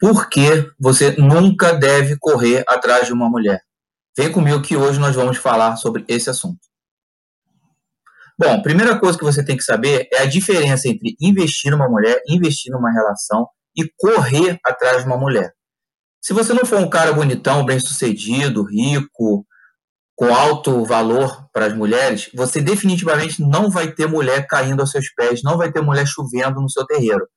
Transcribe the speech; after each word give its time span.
por 0.00 0.28
que 0.28 0.70
você 0.78 1.12
nunca 1.18 1.72
deve 1.72 2.16
correr 2.18 2.64
atrás 2.68 3.06
de 3.06 3.12
uma 3.12 3.28
mulher. 3.28 3.62
Vem 4.16 4.30
comigo 4.32 4.62
que 4.62 4.76
hoje 4.76 4.98
nós 4.98 5.14
vamos 5.14 5.36
falar 5.36 5.76
sobre 5.76 6.04
esse 6.08 6.30
assunto. 6.30 6.60
Bom, 8.38 8.62
primeira 8.62 8.98
coisa 8.98 9.18
que 9.18 9.24
você 9.24 9.44
tem 9.44 9.56
que 9.56 9.64
saber 9.64 10.08
é 10.12 10.22
a 10.22 10.26
diferença 10.26 10.88
entre 10.88 11.16
investir 11.20 11.72
numa 11.72 11.88
mulher, 11.88 12.22
investir 12.28 12.72
numa 12.72 12.92
relação 12.92 13.48
e 13.76 13.88
correr 13.96 14.58
atrás 14.64 15.02
de 15.02 15.08
uma 15.08 15.16
mulher. 15.16 15.52
Se 16.20 16.32
você 16.32 16.52
não 16.52 16.64
for 16.64 16.78
um 16.78 16.90
cara 16.90 17.12
bonitão, 17.12 17.64
bem-sucedido, 17.64 18.62
rico, 18.62 19.44
com 20.14 20.34
alto 20.34 20.84
valor 20.84 21.48
para 21.52 21.66
as 21.66 21.74
mulheres, 21.74 22.28
você 22.34 22.60
definitivamente 22.60 23.40
não 23.40 23.70
vai 23.70 23.92
ter 23.92 24.06
mulher 24.06 24.46
caindo 24.46 24.80
aos 24.80 24.90
seus 24.90 25.12
pés, 25.14 25.42
não 25.42 25.56
vai 25.56 25.72
ter 25.72 25.80
mulher 25.80 26.06
chovendo 26.06 26.60
no 26.60 26.70
seu 26.70 26.84
terreiro. 26.86 27.28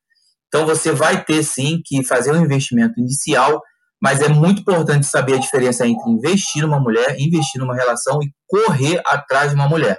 Então 0.53 0.65
você 0.65 0.91
vai 0.91 1.23
ter 1.23 1.41
sim 1.43 1.81
que 1.85 2.03
fazer 2.03 2.33
um 2.33 2.43
investimento 2.43 2.99
inicial, 2.99 3.61
mas 4.01 4.19
é 4.19 4.27
muito 4.27 4.59
importante 4.59 5.05
saber 5.05 5.35
a 5.35 5.39
diferença 5.39 5.87
entre 5.87 6.11
investir 6.11 6.61
numa 6.63 6.79
mulher, 6.79 7.15
investir 7.17 7.61
numa 7.61 7.73
relação 7.73 8.19
e 8.21 8.29
correr 8.45 9.01
atrás 9.05 9.51
de 9.51 9.55
uma 9.55 9.69
mulher. 9.69 9.97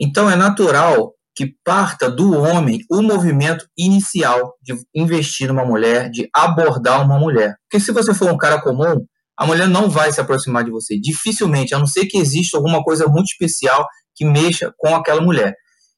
Então 0.00 0.30
é 0.30 0.36
natural 0.36 1.12
que 1.36 1.54
parta 1.62 2.10
do 2.10 2.32
homem 2.32 2.80
o 2.90 3.02
movimento 3.02 3.66
inicial 3.76 4.54
de 4.62 4.74
investir 4.94 5.48
numa 5.48 5.64
mulher, 5.64 6.10
de 6.10 6.26
abordar 6.34 7.04
uma 7.04 7.18
mulher. 7.18 7.56
Porque 7.68 7.84
se 7.84 7.92
você 7.92 8.14
for 8.14 8.32
um 8.32 8.38
cara 8.38 8.60
comum, 8.62 9.04
a 9.36 9.46
mulher 9.46 9.68
não 9.68 9.90
vai 9.90 10.10
se 10.12 10.20
aproximar 10.20 10.64
de 10.64 10.70
você. 10.70 10.98
Dificilmente, 10.98 11.74
a 11.74 11.78
não 11.78 11.86
ser 11.86 12.06
que 12.06 12.16
exista 12.16 12.56
alguma 12.56 12.82
coisa 12.82 13.06
muito 13.06 13.26
especial 13.26 13.86
que 14.14 14.24
mexa 14.24 14.72
com 14.78 14.94
aquela 14.94 15.20
mulher. 15.20 15.54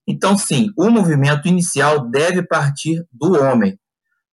Então, 0.07 0.37
sim, 0.37 0.69
o 0.77 0.91
movimento 0.91 1.47
inicial 1.47 2.11
deve 2.11 2.43
partir 2.47 3.05
do 3.13 3.35
homem. 3.41 3.79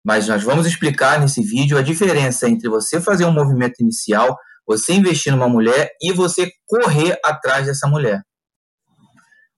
Mas 0.04 0.28
nós 0.28 0.42
vamos 0.42 0.66
explicar 0.66 1.20
nesse 1.20 1.42
vídeo 1.42 1.76
a 1.76 1.82
diferença 1.82 2.48
entre 2.48 2.68
você 2.68 3.00
fazer 3.00 3.24
um 3.24 3.32
movimento 3.32 3.80
inicial, 3.80 4.36
você 4.66 4.92
investir 4.92 5.32
numa 5.32 5.48
mulher 5.48 5.90
e 6.00 6.12
você 6.12 6.48
correr 6.66 7.18
atrás 7.24 7.66
dessa 7.66 7.88
mulher. 7.88 8.22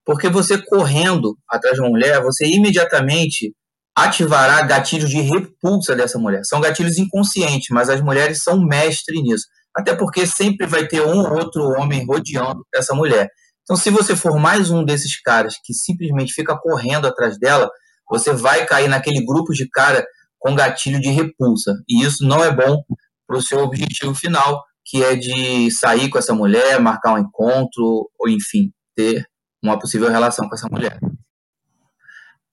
Porque 0.04 0.30
você 0.30 0.56
correndo 0.56 1.36
atrás 1.50 1.74
de 1.74 1.82
uma 1.82 1.90
mulher, 1.90 2.22
você 2.22 2.46
imediatamente 2.46 3.54
ativará 3.94 4.62
gatilhos 4.62 5.10
de 5.10 5.20
repulsa 5.20 5.94
dessa 5.94 6.18
mulher. 6.18 6.40
São 6.44 6.60
gatilhos 6.60 6.96
inconscientes, 6.96 7.66
mas 7.70 7.90
as 7.90 8.00
mulheres 8.00 8.42
são 8.42 8.58
mestres 8.64 9.20
nisso. 9.22 9.44
Até 9.76 9.94
porque 9.94 10.26
sempre 10.26 10.66
vai 10.66 10.86
ter 10.86 11.02
um 11.02 11.18
ou 11.18 11.32
outro 11.34 11.62
homem 11.78 12.06
rodeando 12.06 12.64
essa 12.74 12.94
mulher. 12.94 13.28
Então, 13.68 13.76
se 13.76 13.90
você 13.90 14.16
for 14.16 14.40
mais 14.40 14.70
um 14.70 14.82
desses 14.82 15.20
caras 15.20 15.56
que 15.62 15.74
simplesmente 15.74 16.32
fica 16.32 16.56
correndo 16.56 17.06
atrás 17.06 17.38
dela, 17.38 17.68
você 18.08 18.32
vai 18.32 18.64
cair 18.64 18.88
naquele 18.88 19.22
grupo 19.22 19.52
de 19.52 19.68
cara 19.68 20.06
com 20.38 20.54
gatilho 20.54 20.98
de 20.98 21.10
repulsa. 21.10 21.74
E 21.86 22.02
isso 22.02 22.26
não 22.26 22.42
é 22.42 22.50
bom 22.50 22.82
para 23.26 23.36
o 23.36 23.42
seu 23.42 23.58
objetivo 23.58 24.14
final, 24.14 24.64
que 24.86 25.04
é 25.04 25.14
de 25.14 25.70
sair 25.70 26.08
com 26.08 26.16
essa 26.16 26.32
mulher, 26.32 26.80
marcar 26.80 27.12
um 27.12 27.18
encontro, 27.18 28.08
ou 28.18 28.26
enfim, 28.30 28.72
ter 28.96 29.26
uma 29.62 29.78
possível 29.78 30.08
relação 30.08 30.48
com 30.48 30.54
essa 30.54 30.68
mulher. 30.70 30.98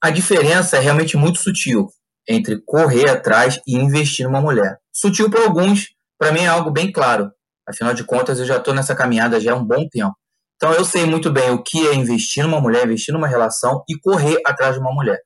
A 0.03 0.09
diferença 0.09 0.75
é 0.75 0.81
realmente 0.81 1.15
muito 1.15 1.39
sutil 1.39 1.87
entre 2.27 2.61
correr 2.65 3.09
atrás 3.09 3.61
e 3.65 3.77
investir 3.77 4.25
numa 4.25 4.41
mulher. 4.41 4.79
Sutil 4.91 5.29
para 5.29 5.45
alguns, 5.45 5.91
para 6.19 6.33
mim 6.33 6.41
é 6.41 6.47
algo 6.47 6.71
bem 6.71 6.91
claro. 6.91 7.31
Afinal 7.65 7.93
de 7.93 8.03
contas, 8.03 8.37
eu 8.37 8.45
já 8.45 8.57
estou 8.57 8.73
nessa 8.73 8.93
caminhada 8.93 9.39
já 9.39 9.53
há 9.53 9.55
um 9.55 9.65
bom 9.65 9.87
tempo. 9.89 10.13
Então 10.55 10.73
eu 10.73 10.85
sei 10.85 11.05
muito 11.05 11.31
bem 11.31 11.51
o 11.51 11.61
que 11.61 11.87
é 11.87 11.93
investir 11.93 12.43
numa 12.43 12.61
mulher, 12.61 12.85
investir 12.85 13.13
numa 13.13 13.27
relação 13.27 13.83
e 13.89 13.99
correr 13.99 14.37
atrás 14.45 14.75
de 14.75 14.79
uma 14.79 14.93
mulher. 14.93 15.19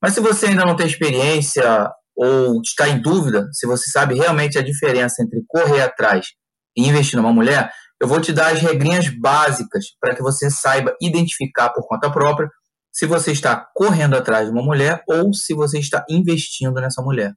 Mas 0.00 0.14
se 0.14 0.20
você 0.20 0.46
ainda 0.46 0.64
não 0.64 0.76
tem 0.76 0.86
experiência 0.86 1.90
ou 2.16 2.60
está 2.62 2.88
em 2.88 3.00
dúvida 3.00 3.48
se 3.52 3.66
você 3.66 3.90
sabe 3.90 4.14
realmente 4.14 4.58
a 4.58 4.62
diferença 4.62 5.22
entre 5.22 5.42
correr 5.48 5.82
atrás 5.82 6.28
e 6.76 6.86
investir 6.88 7.16
numa 7.16 7.32
mulher, 7.32 7.70
eu 8.00 8.08
vou 8.08 8.20
te 8.20 8.32
dar 8.32 8.52
as 8.52 8.60
regrinhas 8.60 9.08
básicas 9.08 9.86
para 10.00 10.14
que 10.14 10.22
você 10.22 10.50
saiba 10.50 10.94
identificar 11.00 11.70
por 11.70 11.86
conta 11.86 12.10
própria 12.10 12.48
se 12.92 13.06
você 13.06 13.32
está 13.32 13.66
correndo 13.74 14.16
atrás 14.16 14.46
de 14.46 14.52
uma 14.52 14.62
mulher 14.62 15.02
ou 15.06 15.32
se 15.34 15.54
você 15.54 15.78
está 15.78 16.04
investindo 16.08 16.74
nessa 16.80 17.02
mulher. 17.02 17.32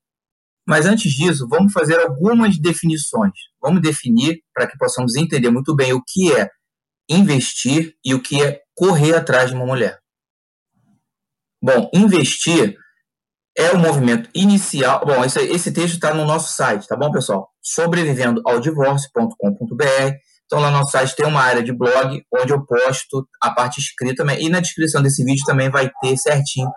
Mas 0.68 0.86
antes 0.86 1.12
disso, 1.12 1.48
vamos 1.50 1.74
fazer 1.74 2.00
algumas 2.00 2.58
definições. 2.58 3.34
Vamos 3.62 3.82
definir 3.82 4.40
para 4.54 4.66
que 4.66 4.78
possamos 4.78 5.16
entender 5.16 5.50
muito 5.50 5.76
bem 5.76 5.94
o 5.94 6.02
que 6.02 6.32
é 6.32 6.50
investir 7.10 7.96
e 8.04 8.14
o 8.14 8.22
que 8.22 8.42
é 8.42 8.62
correr 8.76 9.16
atrás 9.16 9.50
de 9.50 9.56
uma 9.56 9.66
mulher. 9.66 10.00
Bom, 11.62 11.90
investir 11.94 12.78
é 13.58 13.72
o 13.72 13.78
movimento 13.78 14.30
inicial. 14.34 15.06
Bom, 15.06 15.24
esse, 15.24 15.40
esse 15.42 15.72
texto 15.72 15.96
está 15.96 16.14
no 16.14 16.26
nosso 16.26 16.54
site, 16.54 16.88
tá 16.88 16.96
bom, 16.96 17.12
pessoal? 17.12 17.50
Sobrevivendo 17.62 18.42
ao 18.46 18.60
divórcio.com.br. 18.60 20.16
Então, 20.46 20.60
lá 20.60 20.70
no 20.70 20.80
nosso 20.80 20.92
site 20.92 21.16
tem 21.16 21.26
uma 21.26 21.42
área 21.42 21.64
de 21.64 21.72
blog 21.72 22.22
onde 22.34 22.54
eu 22.54 22.66
posto 22.66 23.28
a 23.42 23.52
parte 23.52 23.80
escrita 23.80 24.24
e 24.40 24.50
na 24.50 24.60
descrição 24.60 25.02
desse 25.02 25.24
vídeo 25.24 25.44
também 25.46 25.70
vai 25.70 25.90
ter 26.02 26.18
certinho 26.18 26.70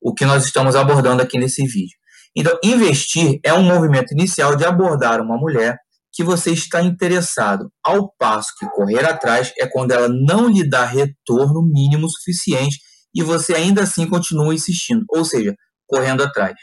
o 0.00 0.14
que 0.14 0.24
nós 0.24 0.44
estamos 0.44 0.76
abordando 0.76 1.22
aqui 1.22 1.38
nesse 1.38 1.66
vídeo. 1.66 1.96
Então, 2.36 2.56
investir 2.62 3.40
é 3.44 3.52
um 3.52 3.62
movimento 3.62 4.12
inicial 4.12 4.54
de 4.54 4.64
abordar 4.64 5.20
uma 5.20 5.36
mulher 5.36 5.76
que 6.18 6.24
você 6.24 6.50
está 6.50 6.82
interessado, 6.82 7.70
ao 7.80 8.12
passo 8.18 8.48
que 8.58 8.66
correr 8.70 9.04
atrás 9.04 9.52
é 9.56 9.68
quando 9.68 9.92
ela 9.92 10.08
não 10.08 10.48
lhe 10.48 10.68
dá 10.68 10.84
retorno 10.84 11.62
mínimo 11.62 12.10
suficiente 12.10 12.80
e 13.14 13.22
você 13.22 13.54
ainda 13.54 13.84
assim 13.84 14.04
continua 14.04 14.52
insistindo, 14.52 15.04
ou 15.10 15.24
seja, 15.24 15.54
correndo 15.86 16.24
atrás. 16.24 16.56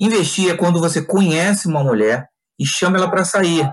Investir 0.00 0.50
é 0.50 0.56
quando 0.56 0.80
você 0.80 1.00
conhece 1.00 1.68
uma 1.68 1.84
mulher 1.84 2.26
e 2.58 2.66
chama 2.66 2.96
ela 2.96 3.08
para 3.08 3.24
sair. 3.24 3.70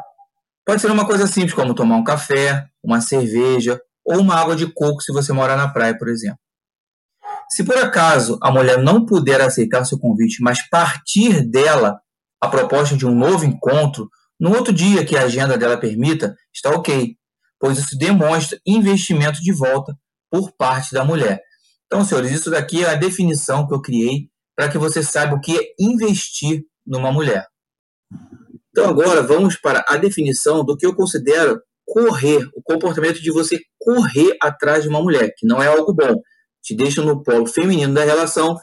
Pode 0.63 0.79
ser 0.79 0.91
uma 0.91 1.07
coisa 1.07 1.25
simples, 1.25 1.55
como 1.55 1.73
tomar 1.73 1.95
um 1.95 2.03
café, 2.03 2.63
uma 2.83 3.01
cerveja 3.01 3.81
ou 4.05 4.19
uma 4.19 4.35
água 4.35 4.55
de 4.55 4.71
coco 4.71 5.01
se 5.01 5.11
você 5.11 5.33
morar 5.33 5.57
na 5.57 5.67
praia, 5.73 5.97
por 5.97 6.07
exemplo. 6.07 6.37
Se 7.49 7.63
por 7.63 7.77
acaso 7.77 8.37
a 8.43 8.51
mulher 8.51 8.77
não 8.77 9.07
puder 9.07 9.41
aceitar 9.41 9.85
seu 9.85 9.97
convite, 9.97 10.39
mas 10.39 10.61
partir 10.69 11.41
dela 11.49 11.99
a 12.39 12.47
proposta 12.47 12.95
de 12.95 13.07
um 13.07 13.15
novo 13.15 13.43
encontro, 13.43 14.07
no 14.43 14.53
outro 14.53 14.73
dia 14.73 15.05
que 15.05 15.15
a 15.15 15.23
agenda 15.23 15.57
dela 15.57 15.77
permita, 15.77 16.35
está 16.53 16.69
ok, 16.71 17.15
pois 17.57 17.77
isso 17.77 17.97
demonstra 17.97 18.59
investimento 18.67 19.39
de 19.39 19.53
volta 19.53 19.95
por 20.29 20.51
parte 20.51 20.93
da 20.93 21.05
mulher. 21.05 21.41
Então, 21.85 22.03
senhores, 22.03 22.29
isso 22.29 22.51
daqui 22.51 22.83
é 22.83 22.89
a 22.89 22.95
definição 22.95 23.65
que 23.65 23.73
eu 23.73 23.81
criei 23.81 24.27
para 24.53 24.67
que 24.67 24.77
você 24.77 25.01
saiba 25.01 25.37
o 25.37 25.39
que 25.39 25.57
é 25.57 25.61
investir 25.79 26.65
numa 26.85 27.09
mulher. 27.09 27.47
Então, 28.71 28.89
agora 28.89 29.23
vamos 29.23 29.55
para 29.55 29.81
a 29.87 29.95
definição 29.95 30.65
do 30.65 30.75
que 30.75 30.85
eu 30.85 30.93
considero 30.93 31.61
correr, 31.85 32.45
o 32.53 32.61
comportamento 32.61 33.21
de 33.21 33.31
você 33.31 33.61
correr 33.79 34.35
atrás 34.41 34.83
de 34.83 34.89
uma 34.89 35.01
mulher, 35.01 35.33
que 35.37 35.47
não 35.47 35.63
é 35.63 35.67
algo 35.67 35.93
bom. 35.93 36.21
Te 36.61 36.75
deixa 36.75 37.01
no 37.01 37.23
polo 37.23 37.47
feminino 37.47 37.93
da 37.93 38.03
relação 38.03 38.57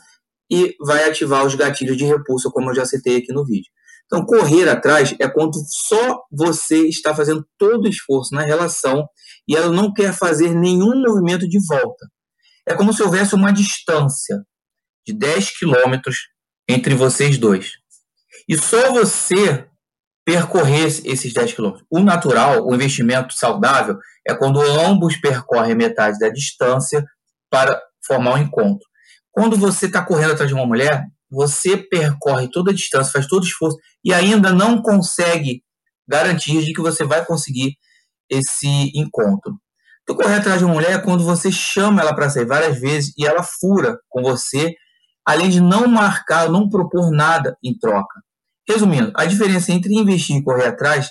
e 0.50 0.76
vai 0.78 1.08
ativar 1.08 1.46
os 1.46 1.54
gatilhos 1.54 1.96
de 1.96 2.04
repulsa, 2.04 2.50
como 2.50 2.68
eu 2.68 2.74
já 2.74 2.84
citei 2.84 3.16
aqui 3.16 3.32
no 3.32 3.46
vídeo. 3.46 3.72
Então, 4.12 4.26
correr 4.26 4.68
atrás 4.68 5.14
é 5.20 5.28
quando 5.28 5.52
só 5.68 6.20
você 6.32 6.88
está 6.88 7.14
fazendo 7.14 7.46
todo 7.56 7.84
o 7.84 7.88
esforço 7.88 8.34
na 8.34 8.42
relação 8.42 9.06
e 9.46 9.54
ela 9.54 9.70
não 9.70 9.92
quer 9.92 10.12
fazer 10.12 10.52
nenhum 10.52 11.00
movimento 11.00 11.48
de 11.48 11.58
volta. 11.64 12.08
É 12.68 12.74
como 12.74 12.92
se 12.92 13.02
houvesse 13.04 13.36
uma 13.36 13.52
distância 13.52 14.42
de 15.06 15.12
10 15.16 15.58
quilômetros 15.58 16.16
entre 16.68 16.92
vocês 16.94 17.38
dois. 17.38 17.70
E 18.48 18.58
só 18.58 18.92
você 18.92 19.68
percorrer 20.24 20.86
esses 20.86 21.32
10 21.32 21.52
quilômetros. 21.52 21.86
O 21.88 22.00
natural, 22.00 22.66
o 22.66 22.74
investimento 22.74 23.32
saudável, 23.34 23.96
é 24.26 24.34
quando 24.34 24.60
ambos 24.60 25.16
percorrem 25.16 25.76
metade 25.76 26.18
da 26.18 26.28
distância 26.28 27.04
para 27.48 27.80
formar 28.04 28.34
um 28.34 28.38
encontro. 28.38 28.88
Quando 29.30 29.56
você 29.56 29.86
está 29.86 30.04
correndo 30.04 30.32
atrás 30.32 30.48
de 30.48 30.54
uma 30.54 30.66
mulher, 30.66 31.04
você 31.30 31.76
percorre 31.76 32.50
toda 32.50 32.70
a 32.70 32.74
distância, 32.74 33.12
faz 33.12 33.26
todo 33.26 33.42
o 33.42 33.46
esforço 33.46 33.78
e 34.04 34.12
ainda 34.12 34.52
não 34.52 34.82
consegue 34.82 35.62
garantir 36.08 36.64
de 36.64 36.72
que 36.72 36.80
você 36.80 37.04
vai 37.04 37.24
conseguir 37.24 37.76
esse 38.28 38.90
encontro. 38.94 39.58
Então, 40.02 40.16
correr 40.16 40.36
atrás 40.36 40.58
de 40.58 40.64
uma 40.64 40.74
mulher 40.74 40.92
é 40.92 40.98
quando 40.98 41.24
você 41.24 41.52
chama 41.52 42.00
ela 42.00 42.14
para 42.14 42.28
sair 42.28 42.46
várias 42.46 42.80
vezes 42.80 43.12
e 43.16 43.26
ela 43.26 43.42
fura 43.42 43.98
com 44.08 44.22
você, 44.22 44.74
além 45.24 45.48
de 45.48 45.60
não 45.60 45.86
marcar, 45.86 46.48
não 46.48 46.68
propor 46.68 47.10
nada 47.12 47.56
em 47.62 47.78
troca. 47.78 48.20
Resumindo, 48.68 49.12
a 49.14 49.24
diferença 49.24 49.72
entre 49.72 49.94
investir 49.94 50.36
e 50.36 50.42
correr 50.42 50.66
atrás 50.66 51.10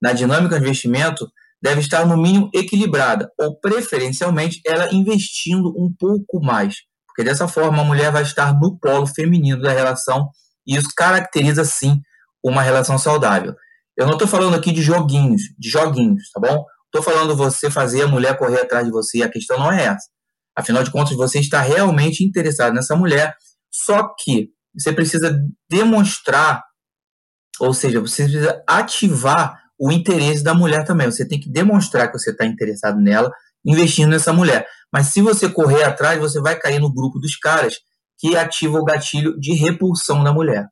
na 0.00 0.12
dinâmica 0.12 0.58
de 0.58 0.64
investimento 0.64 1.28
deve 1.60 1.80
estar 1.80 2.06
no 2.06 2.16
mínimo 2.16 2.50
equilibrada, 2.54 3.30
ou 3.38 3.58
preferencialmente 3.58 4.60
ela 4.64 4.92
investindo 4.94 5.70
um 5.76 5.92
pouco 5.98 6.40
mais. 6.40 6.76
Porque 7.16 7.30
dessa 7.30 7.48
forma 7.48 7.80
a 7.80 7.84
mulher 7.84 8.12
vai 8.12 8.22
estar 8.22 8.52
no 8.52 8.78
polo 8.78 9.06
feminino 9.06 9.62
da 9.62 9.72
relação 9.72 10.28
e 10.66 10.76
isso 10.76 10.90
caracteriza 10.94 11.64
sim 11.64 12.02
uma 12.44 12.60
relação 12.60 12.98
saudável. 12.98 13.54
Eu 13.96 14.04
não 14.04 14.12
estou 14.12 14.28
falando 14.28 14.54
aqui 14.54 14.70
de 14.70 14.82
joguinhos, 14.82 15.40
de 15.58 15.70
joguinhos, 15.70 16.30
tá 16.30 16.38
bom? 16.38 16.66
Estou 16.84 17.02
falando 17.02 17.34
você 17.34 17.70
fazer 17.70 18.02
a 18.02 18.06
mulher 18.06 18.36
correr 18.36 18.60
atrás 18.60 18.84
de 18.84 18.92
você. 18.92 19.22
A 19.22 19.30
questão 19.30 19.58
não 19.58 19.72
é 19.72 19.86
essa. 19.86 20.08
Afinal 20.54 20.82
de 20.82 20.90
contas, 20.90 21.16
você 21.16 21.40
está 21.40 21.62
realmente 21.62 22.22
interessado 22.22 22.74
nessa 22.74 22.94
mulher. 22.94 23.34
Só 23.72 24.14
que 24.18 24.50
você 24.78 24.92
precisa 24.92 25.38
demonstrar, 25.70 26.62
ou 27.58 27.72
seja, 27.72 27.98
você 27.98 28.24
precisa 28.24 28.62
ativar 28.68 29.58
o 29.78 29.90
interesse 29.90 30.44
da 30.44 30.52
mulher 30.52 30.84
também. 30.84 31.10
Você 31.10 31.26
tem 31.26 31.40
que 31.40 31.50
demonstrar 31.50 32.12
que 32.12 32.18
você 32.18 32.30
está 32.30 32.44
interessado 32.44 33.00
nela, 33.00 33.32
investindo 33.64 34.10
nessa 34.10 34.34
mulher. 34.34 34.66
Mas 34.92 35.08
se 35.08 35.20
você 35.20 35.48
correr 35.48 35.84
atrás, 35.84 36.18
você 36.18 36.40
vai 36.40 36.58
cair 36.58 36.80
no 36.80 36.92
grupo 36.92 37.18
dos 37.18 37.36
caras 37.36 37.76
que 38.18 38.36
ativa 38.36 38.78
o 38.78 38.84
gatilho 38.84 39.38
de 39.38 39.52
repulsão 39.52 40.24
da 40.24 40.32
mulher. 40.32 40.68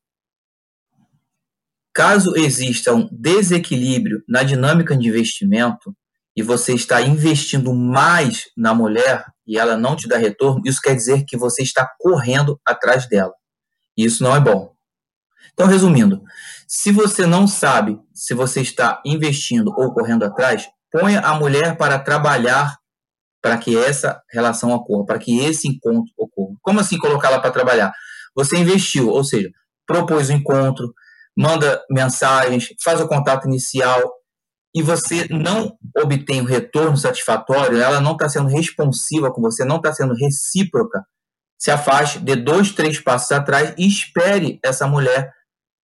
Caso 1.93 2.35
exista 2.37 2.93
um 2.93 3.09
desequilíbrio 3.13 4.23
na 4.29 4.43
dinâmica 4.43 4.97
de 4.97 5.09
investimento 5.09 5.95
e 6.37 6.43
você 6.43 6.75
está 6.75 7.01
investindo 7.03 7.73
mais 7.73 8.47
na 8.57 8.75
mulher 8.75 9.25
e 9.47 9.59
ela 9.59 9.77
não 9.77 9.95
te 9.95 10.09
dá 10.09 10.17
retorno, 10.17 10.63
isso 10.65 10.81
quer 10.81 10.97
dizer 10.97 11.25
que 11.25 11.37
você 11.37 11.63
está 11.63 11.89
correndo 11.99 12.61
atrás 12.67 13.09
dela. 13.09 13.33
E 13.97 14.05
isso 14.05 14.25
não 14.25 14.35
é 14.35 14.41
bom. 14.41 14.75
Então, 15.53 15.69
resumindo, 15.69 16.21
se 16.67 16.91
você 16.91 17.27
não 17.27 17.47
sabe 17.47 18.01
se 18.13 18.35
você 18.35 18.61
está 18.61 19.01
investindo 19.05 19.73
ou 19.77 19.95
correndo 19.95 20.25
atrás, 20.25 20.67
ponha 20.91 21.21
a 21.21 21.35
mulher 21.35 21.77
para 21.77 21.99
trabalhar 21.99 22.77
para 23.45 23.59
que 23.59 23.77
essa 23.77 24.23
relação 24.33 24.71
ocorra, 24.71 25.05
para 25.05 25.19
que 25.19 25.41
esse 25.41 25.69
encontro 25.69 26.11
ocorra. 26.17 26.57
Como 26.63 26.81
assim 26.81 26.97
colocá-la 26.97 27.39
para 27.39 27.51
trabalhar? 27.51 27.93
Você 28.35 28.57
investiu, 28.57 29.11
ou 29.11 29.23
seja, 29.23 29.51
propôs 29.87 30.31
o 30.31 30.33
encontro, 30.33 30.95
manda 31.37 31.85
mensagens, 31.91 32.69
faz 32.83 33.03
o 33.03 33.07
contato 33.07 33.47
inicial 33.47 34.01
e 34.75 34.81
você 34.81 35.29
não 35.29 35.77
obtém 35.99 36.41
o 36.41 36.47
retorno 36.47 36.97
satisfatório, 36.97 37.83
ela 37.83 38.01
não 38.01 38.13
está 38.13 38.31
sendo 38.31 38.49
responsiva 38.49 39.31
com 39.31 39.43
você, 39.43 39.63
não 39.63 39.77
está 39.77 39.93
sendo 39.93 40.15
recíproca, 40.15 41.05
se 41.59 41.71
afaste, 41.71 42.21
dê 42.21 42.37
dois, 42.37 42.73
três 42.73 42.99
passos 42.99 43.31
atrás 43.31 43.75
e 43.77 43.87
espere 43.87 44.59
essa 44.65 44.87
mulher 44.87 45.31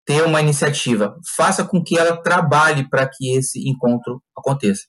ter 0.06 0.24
uma 0.24 0.40
iniciativa. 0.40 1.14
Faça 1.36 1.66
com 1.66 1.84
que 1.84 2.00
ela 2.00 2.16
trabalhe 2.24 2.90
para 2.90 3.06
que 3.06 3.36
esse 3.36 3.68
encontro 3.68 4.24
aconteça. 4.38 4.84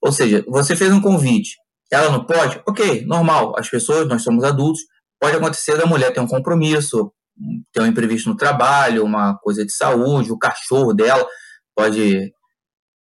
Ou 0.00 0.12
seja, 0.12 0.44
você 0.46 0.76
fez 0.76 0.92
um 0.92 1.00
convite, 1.00 1.56
ela 1.92 2.10
não 2.10 2.24
pode? 2.24 2.60
Ok, 2.66 3.04
normal. 3.06 3.54
As 3.58 3.68
pessoas, 3.68 4.08
nós 4.08 4.22
somos 4.22 4.44
adultos, 4.44 4.82
pode 5.20 5.36
acontecer 5.36 5.76
da 5.76 5.86
mulher 5.86 6.12
ter 6.12 6.20
um 6.20 6.26
compromisso, 6.26 7.12
ter 7.72 7.80
um 7.80 7.86
imprevisto 7.86 8.28
no 8.28 8.36
trabalho, 8.36 9.04
uma 9.04 9.36
coisa 9.38 9.64
de 9.64 9.72
saúde, 9.72 10.32
o 10.32 10.38
cachorro 10.38 10.92
dela 10.92 11.26
pode 11.76 12.32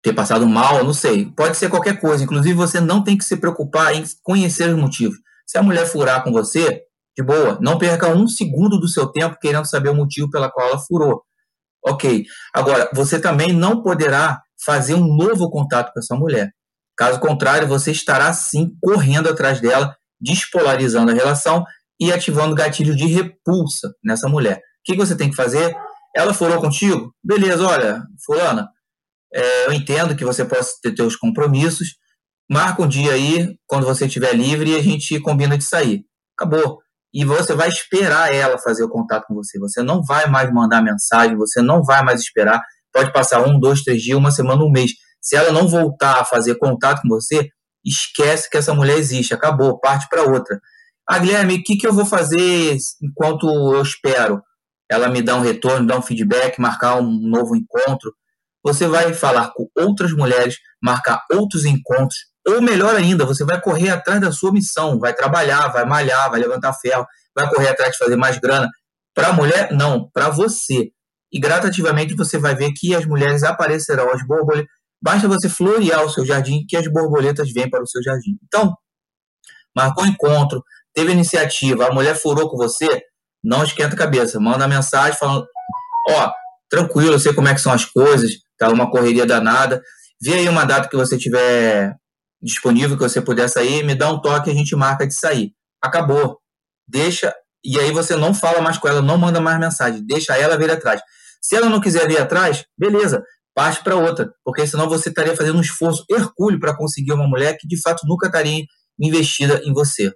ter 0.03 0.13
passado 0.13 0.47
mal, 0.47 0.85
não 0.85 0.95
sei. 0.95 1.27
Pode 1.37 1.57
ser 1.57 1.69
qualquer 1.69 2.01
coisa. 2.01 2.23
Inclusive, 2.23 2.55
você 2.55 2.81
não 2.81 3.03
tem 3.03 3.19
que 3.19 3.25
se 3.25 3.37
preocupar 3.37 3.95
em 3.95 4.05
conhecer 4.23 4.69
os 4.69 4.79
motivos. 4.79 5.17
Se 5.47 5.59
a 5.59 5.63
mulher 5.63 5.87
furar 5.87 6.23
com 6.23 6.33
você, 6.33 6.83
de 7.17 7.25
boa, 7.25 7.59
não 7.61 7.79
perca 7.79 8.09
um 8.09 8.29
segundo 8.29 8.79
do 8.79 8.87
seu 8.87 9.07
tempo 9.07 9.39
querendo 9.41 9.67
saber 9.67 9.89
o 9.89 9.95
motivo 9.95 10.31
pela 10.31 10.51
qual 10.51 10.69
ela 10.69 10.79
furou. 10.79 11.23
Ok. 11.85 12.25
Agora, 12.55 12.91
você 12.95 13.21
também 13.21 13.53
não 13.53 13.83
poderá 13.83 14.41
fazer 14.65 14.95
um 14.95 15.07
novo 15.17 15.51
contato 15.51 15.93
com 15.93 15.99
essa 15.99 16.15
mulher. 16.15 16.51
Caso 16.97 17.21
contrário, 17.21 17.69
você 17.69 17.91
estará 17.91 18.33
sim 18.33 18.71
correndo 18.83 19.29
atrás 19.29 19.61
dela, 19.61 19.95
despolarizando 20.21 21.11
a 21.11 21.15
relação 21.15 21.65
e 22.01 22.13
ativando 22.13 22.55
gatilho 22.55 22.97
de 22.97 23.07
repulsa 23.07 23.93
nessa 24.03 24.29
mulher. 24.29 24.57
O 24.57 24.61
que 24.85 24.97
você 24.97 25.17
tem 25.17 25.31
que 25.31 25.37
fazer? 25.37 25.75
Ela 26.15 26.33
furou 26.33 26.61
contigo? 26.61 27.13
Beleza, 27.23 27.67
olha, 27.67 28.03
fulana, 28.25 28.69
é, 29.35 29.67
eu 29.67 29.73
entendo 29.73 30.17
que 30.17 30.25
você 30.25 30.45
possa 30.45 30.71
ter 30.83 30.97
seus 30.97 31.17
compromissos, 31.17 31.97
marca 32.51 32.83
um 32.83 32.89
dia 32.89 33.13
aí, 33.13 33.55
quando 33.67 33.85
você 33.85 34.07
estiver 34.07 34.35
livre, 34.35 34.71
e 34.71 34.77
a 34.77 34.83
gente 34.83 35.21
combina 35.21 35.59
de 35.59 35.65
sair. 35.65 36.05
Acabou. 36.39 36.79
E 37.13 37.25
você 37.25 37.55
vai 37.55 37.69
esperar 37.69 38.33
ela 38.33 38.59
fazer 38.59 38.85
o 38.85 38.89
contato 38.89 39.25
com 39.27 39.35
você. 39.35 39.59
Você 39.59 39.83
não 39.83 40.03
vai 40.03 40.27
mais 40.27 40.53
mandar 40.53 40.83
mensagem, 40.83 41.37
você 41.37 41.61
não 41.61 41.83
vai 41.83 42.03
mais 42.03 42.21
esperar. 42.21 42.61
Pode 42.93 43.13
passar 43.13 43.47
um, 43.47 43.59
dois, 43.59 43.83
três 43.83 44.03
dias, 44.03 44.19
uma 44.19 44.31
semana, 44.31 44.63
um 44.63 44.71
mês. 44.71 44.93
Se 45.27 45.35
ela 45.35 45.51
não 45.51 45.67
voltar 45.67 46.21
a 46.21 46.25
fazer 46.25 46.55
contato 46.55 47.03
com 47.03 47.09
você, 47.09 47.49
esquece 47.85 48.49
que 48.49 48.57
essa 48.57 48.73
mulher 48.73 48.97
existe. 48.97 49.35
Acabou, 49.35 49.81
parte 49.81 50.09
para 50.09 50.23
outra. 50.23 50.61
Ah, 51.05 51.19
Guilherme, 51.19 51.57
o 51.57 51.63
que, 51.65 51.77
que 51.77 51.85
eu 51.85 51.93
vou 51.93 52.07
fazer 52.07 52.77
enquanto 53.03 53.49
eu 53.49 53.83
espero? 53.83 54.41
Ela 54.89 55.09
me 55.09 55.21
dá 55.21 55.35
um 55.35 55.41
retorno, 55.41 55.85
dá 55.85 55.99
um 55.99 56.03
feedback, 56.03 56.61
marcar 56.61 57.01
um 57.01 57.11
novo 57.29 57.57
encontro. 57.57 58.15
Você 58.65 58.87
vai 58.87 59.13
falar 59.15 59.53
com 59.53 59.69
outras 59.77 60.13
mulheres, 60.13 60.59
marcar 60.81 61.25
outros 61.33 61.65
encontros, 61.65 62.19
ou 62.47 62.63
melhor 62.63 62.95
ainda, 62.95 63.25
você 63.25 63.45
vai 63.45 63.61
correr 63.61 63.91
atrás 63.91 64.21
da 64.21 64.31
sua 64.31 64.53
missão, 64.53 65.01
vai 65.01 65.13
trabalhar, 65.13 65.67
vai 65.73 65.85
malhar, 65.85 66.31
vai 66.31 66.39
levantar 66.39 66.73
ferro, 66.75 67.05
vai 67.35 67.49
correr 67.49 67.71
atrás 67.71 67.91
de 67.93 67.99
fazer 67.99 68.15
mais 68.15 68.39
grana. 68.39 68.69
Para 69.13 69.29
a 69.29 69.33
mulher, 69.33 69.73
não, 69.73 70.09
para 70.13 70.29
você. 70.29 70.93
E 71.33 71.41
gradativamente 71.41 72.15
você 72.15 72.39
vai 72.39 72.55
ver 72.55 72.71
que 72.73 72.95
as 72.95 73.05
mulheres 73.05 73.43
aparecerão, 73.43 74.13
as 74.13 74.25
borboletas. 74.25 74.71
Basta 75.07 75.29
você 75.29 75.49
florear 75.49 76.05
o 76.05 76.11
seu 76.11 76.27
jardim 76.27 76.65
que 76.69 76.77
as 76.77 76.89
borboletas 76.89 77.53
vêm 77.53 77.71
para 77.71 77.81
o 77.81 77.87
seu 77.87 78.03
jardim. 78.03 78.37
Então, 78.43 78.75
marcou 79.73 80.05
encontro, 80.05 80.61
teve 80.93 81.13
iniciativa, 81.13 81.87
a 81.87 81.95
mulher 81.95 82.17
furou 82.17 82.51
com 82.51 82.57
você, 82.57 82.89
não 83.45 83.63
esquenta 83.63 83.95
a 83.95 83.99
cabeça, 83.99 84.41
manda 84.41 84.67
mensagem 84.67 85.17
falando, 85.17 85.47
ó, 86.09 86.33
tranquilo, 86.69 87.13
eu 87.13 87.21
sei 87.21 87.33
como 87.33 87.47
é 87.47 87.55
que 87.55 87.61
são 87.61 87.73
as 87.73 87.85
coisas, 87.85 88.33
tá 88.59 88.69
uma 88.69 88.91
correria 88.91 89.25
danada, 89.25 89.81
vê 90.21 90.35
aí 90.35 90.49
uma 90.49 90.65
data 90.65 90.89
que 90.89 90.97
você 90.97 91.17
tiver 91.17 91.95
disponível, 92.43 92.97
que 92.97 93.05
você 93.05 93.23
puder 93.23 93.49
sair, 93.49 93.85
me 93.85 93.95
dá 93.95 94.11
um 94.11 94.21
toque, 94.21 94.51
a 94.51 94.55
gente 94.55 94.75
marca 94.75 95.07
de 95.07 95.15
sair. 95.15 95.53
Acabou. 95.81 96.41
Deixa, 96.89 97.33
e 97.65 97.79
aí 97.79 97.93
você 97.93 98.17
não 98.17 98.35
fala 98.35 98.61
mais 98.61 98.77
com 98.77 98.89
ela, 98.89 99.01
não 99.01 99.17
manda 99.17 99.41
mais 99.41 99.61
mensagem, 99.61 100.05
deixa 100.05 100.37
ela 100.37 100.59
vir 100.59 100.69
atrás. 100.69 101.01
Se 101.41 101.55
ela 101.55 101.69
não 101.69 101.81
quiser 101.81 102.09
vir 102.09 102.19
atrás, 102.19 102.65
beleza, 102.77 103.23
parte 103.57 103.83
para 103.83 103.97
outra, 103.97 104.31
porque 104.45 104.67
senão 104.67 104.87
você 104.87 105.09
estaria 105.09 105.35
fazendo 105.35 105.57
um 105.57 105.63
esforço 105.63 106.05
hercúleo 106.11 106.61
para 106.61 106.77
conseguir 106.77 107.15
uma 107.15 107.27
mulher 107.27 107.57
que 107.59 107.67
de 107.67 107.81
fato 107.81 108.07
nunca 108.07 108.27
estaria 108.27 108.63
investida 109.01 109.63
em 109.65 109.73
você. 109.73 110.13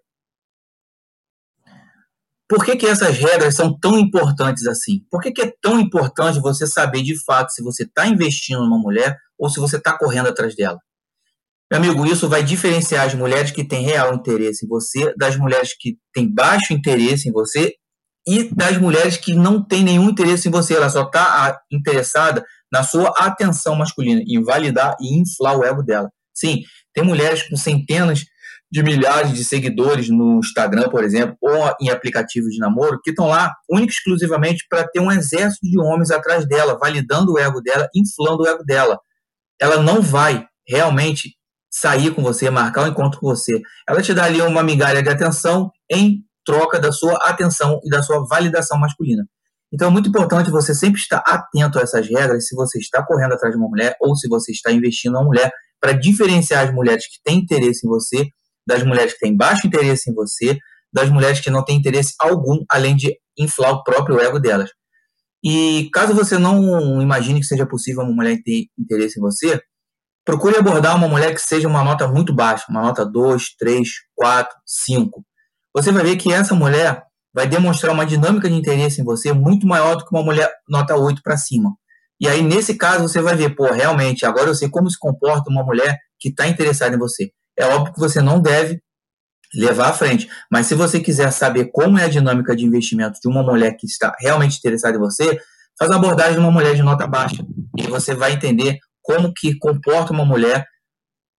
Por 2.47 2.63
que, 2.63 2.77
que 2.77 2.87
essas 2.87 3.17
regras 3.17 3.55
são 3.55 3.79
tão 3.79 3.99
importantes 3.99 4.67
assim? 4.67 5.07
Por 5.11 5.23
que, 5.23 5.33
que 5.33 5.41
é 5.41 5.55
tão 5.63 5.81
importante 5.81 6.39
você 6.39 6.67
saber 6.67 7.03
de 7.03 7.19
fato 7.25 7.51
se 7.53 7.63
você 7.63 7.85
está 7.85 8.07
investindo 8.07 8.61
numa 8.61 8.79
mulher 8.79 9.17
ou 9.39 9.49
se 9.49 9.59
você 9.59 9.79
está 9.79 9.97
correndo 9.97 10.29
atrás 10.29 10.55
dela? 10.55 10.79
Meu 11.71 11.81
amigo, 11.81 12.05
isso 12.05 12.29
vai 12.29 12.43
diferenciar 12.43 13.07
as 13.07 13.15
mulheres 13.15 13.53
que 13.53 13.65
têm 13.65 13.85
real 13.85 14.13
interesse 14.13 14.67
em 14.67 14.69
você 14.69 15.15
das 15.17 15.37
mulheres 15.37 15.75
que 15.79 15.97
têm 16.13 16.31
baixo 16.31 16.75
interesse 16.75 17.29
em 17.29 17.33
você 17.33 17.75
e 18.27 18.55
das 18.55 18.77
mulheres 18.77 19.17
que 19.17 19.35
não 19.35 19.65
têm 19.65 19.83
nenhum 19.83 20.11
interesse 20.11 20.49
em 20.49 20.51
você. 20.51 20.75
Ela 20.75 20.91
só 20.91 21.05
está 21.05 21.59
interessada 21.73 22.45
na 22.73 22.83
sua 22.83 23.13
atenção 23.19 23.75
masculina, 23.75 24.23
em 24.27 24.43
validar 24.43 24.97
e 25.01 25.19
inflar 25.19 25.59
o 25.59 25.65
ego 25.65 25.83
dela. 25.83 26.11
Sim, 26.35 26.63
tem 26.95 27.05
mulheres 27.05 27.43
com 27.49 27.57
centenas 27.57 28.25
de 28.73 28.83
milhares 28.83 29.33
de 29.33 29.45
seguidores 29.45 30.09
no 30.09 30.39
Instagram, 30.39 30.89
por 30.89 31.03
exemplo, 31.03 31.37
ou 31.41 31.75
em 31.81 31.91
aplicativos 31.91 32.53
de 32.53 32.59
namoro, 32.59 33.01
que 33.03 33.11
estão 33.11 33.27
lá 33.27 33.53
única 33.69 33.93
e 33.93 33.95
exclusivamente 33.95 34.65
para 34.69 34.87
ter 34.87 35.01
um 35.01 35.11
exército 35.11 35.69
de 35.69 35.79
homens 35.79 36.11
atrás 36.11 36.47
dela, 36.47 36.79
validando 36.79 37.33
o 37.33 37.39
ego 37.39 37.61
dela, 37.61 37.89
inflando 37.95 38.45
o 38.45 38.47
ego 38.47 38.63
dela. 38.65 38.99
Ela 39.61 39.83
não 39.83 40.01
vai 40.01 40.47
realmente 40.67 41.35
sair 41.69 42.15
com 42.15 42.23
você, 42.23 42.49
marcar 42.49 42.85
um 42.85 42.89
encontro 42.89 43.19
com 43.19 43.27
você. 43.27 43.61
Ela 43.89 44.03
te 44.03 44.15
dá 44.15 44.25
ali 44.25 44.41
uma 44.41 44.63
migalha 44.63 45.03
de 45.03 45.09
atenção 45.09 45.71
em 45.91 46.25
troca 46.45 46.79
da 46.79 46.93
sua 46.93 47.15
atenção 47.29 47.81
e 47.85 47.91
da 47.91 48.03
sua 48.03 48.25
validação 48.27 48.79
masculina. 48.79 49.25
Então 49.73 49.89
é 49.89 49.91
muito 49.91 50.09
importante 50.09 50.51
você 50.51 50.75
sempre 50.75 51.01
estar 51.01 51.23
atento 51.27 51.79
a 51.79 51.83
essas 51.83 52.09
regras 52.09 52.47
se 52.47 52.57
você 52.57 52.79
está 52.79 53.05
correndo 53.05 53.35
atrás 53.35 53.55
de 53.55 53.59
uma 53.59 53.69
mulher 53.69 53.97
ou 54.01 54.17
se 54.17 54.29
você 54.29 54.53
está 54.53 54.73
investindo 54.73 55.15
uma 55.15 55.25
mulher 55.25 55.51
para 55.81 55.93
diferenciar 55.93 56.67
as 56.67 56.75
mulheres 56.75 57.07
que 57.07 57.23
têm 57.25 57.39
interesse 57.39 57.87
em 57.87 57.89
você 57.89 58.31
das 58.67 58.85
mulheres 58.85 59.15
que 59.15 59.21
têm 59.21 59.37
baixo 59.37 59.67
interesse 59.67 60.11
em 60.11 60.15
você, 60.15 60.59
das 60.93 61.11
mulheres 61.11 61.41
que 61.41 61.51
não 61.51 61.65
têm 61.65 61.77
interesse 61.77 62.15
algum, 62.21 62.65
além 62.71 62.95
de 62.95 63.17
inflar 63.39 63.73
o 63.73 63.83
próprio 63.83 64.21
ego 64.21 64.39
delas. 64.39 64.71
E 65.43 65.89
caso 65.93 66.15
você 66.15 66.39
não 66.39 67.01
imagine 67.01 67.41
que 67.41 67.47
seja 67.47 67.67
possível 67.67 68.03
uma 68.03 68.13
mulher 68.13 68.39
ter 68.45 68.67
interesse 68.79 69.19
em 69.19 69.23
você, 69.23 69.61
procure 70.25 70.57
abordar 70.57 70.97
uma 70.97 71.09
mulher 71.09 71.35
que 71.35 71.41
seja 71.41 71.67
uma 71.67 71.83
nota 71.83 72.07
muito 72.07 72.35
baixa, 72.35 72.67
uma 72.69 72.83
nota 72.83 73.05
2, 73.05 73.57
3, 73.59 73.89
4, 74.15 74.55
5. 74.67 75.25
Você 75.75 75.91
vai 75.91 76.05
ver 76.05 76.17
que 76.17 76.33
essa 76.33 76.55
mulher 76.55 77.03
vai 77.35 77.47
demonstrar 77.47 77.93
uma 77.93 78.07
dinâmica 78.07 78.49
de 78.49 78.55
interesse 78.55 79.01
em 79.01 79.05
você 79.05 79.33
muito 79.33 79.67
maior 79.67 79.97
do 79.97 80.05
que 80.05 80.15
uma 80.15 80.23
mulher 80.23 80.51
nota 80.69 80.97
8 80.97 81.23
para 81.23 81.37
cima. 81.37 81.75
E 82.21 82.29
aí, 82.29 82.43
nesse 82.43 82.75
caso, 82.75 83.09
você 83.09 83.21
vai 83.21 83.35
ver, 83.35 83.55
pô, 83.55 83.73
realmente, 83.73 84.27
agora 84.27 84.49
eu 84.49 84.55
sei 84.55 84.69
como 84.69 84.91
se 84.91 84.99
comporta 84.99 85.51
uma 85.51 85.65
mulher 85.65 85.99
que 86.19 86.29
está 86.29 86.47
interessada 86.47 86.95
em 86.95 86.99
você. 86.99 87.31
É 87.59 87.65
óbvio 87.67 87.95
que 87.95 88.01
você 88.01 88.21
não 88.21 88.41
deve 88.41 88.81
levar 89.55 89.89
à 89.89 89.93
frente, 89.93 90.29
mas 90.51 90.67
se 90.67 90.75
você 90.75 91.01
quiser 91.01 91.33
saber 91.33 91.71
como 91.73 91.99
é 91.99 92.05
a 92.05 92.09
dinâmica 92.09 92.55
de 92.55 92.65
investimento 92.65 93.19
de 93.21 93.29
uma 93.29 93.43
mulher 93.43 93.77
que 93.77 93.87
está 93.87 94.15
realmente 94.21 94.59
interessada 94.59 94.97
em 94.97 95.01
você, 95.01 95.41
faz 95.79 95.91
a 95.91 95.97
abordagem 95.97 96.35
de 96.35 96.41
uma 96.41 96.53
mulher 96.53 96.75
de 96.75 96.83
nota 96.83 97.07
baixa 97.07 97.45
e 97.77 97.83
você 97.89 98.15
vai 98.15 98.33
entender 98.33 98.79
como 99.03 99.33
que 99.35 99.59
comporta 99.59 100.13
uma 100.13 100.25
mulher 100.25 100.65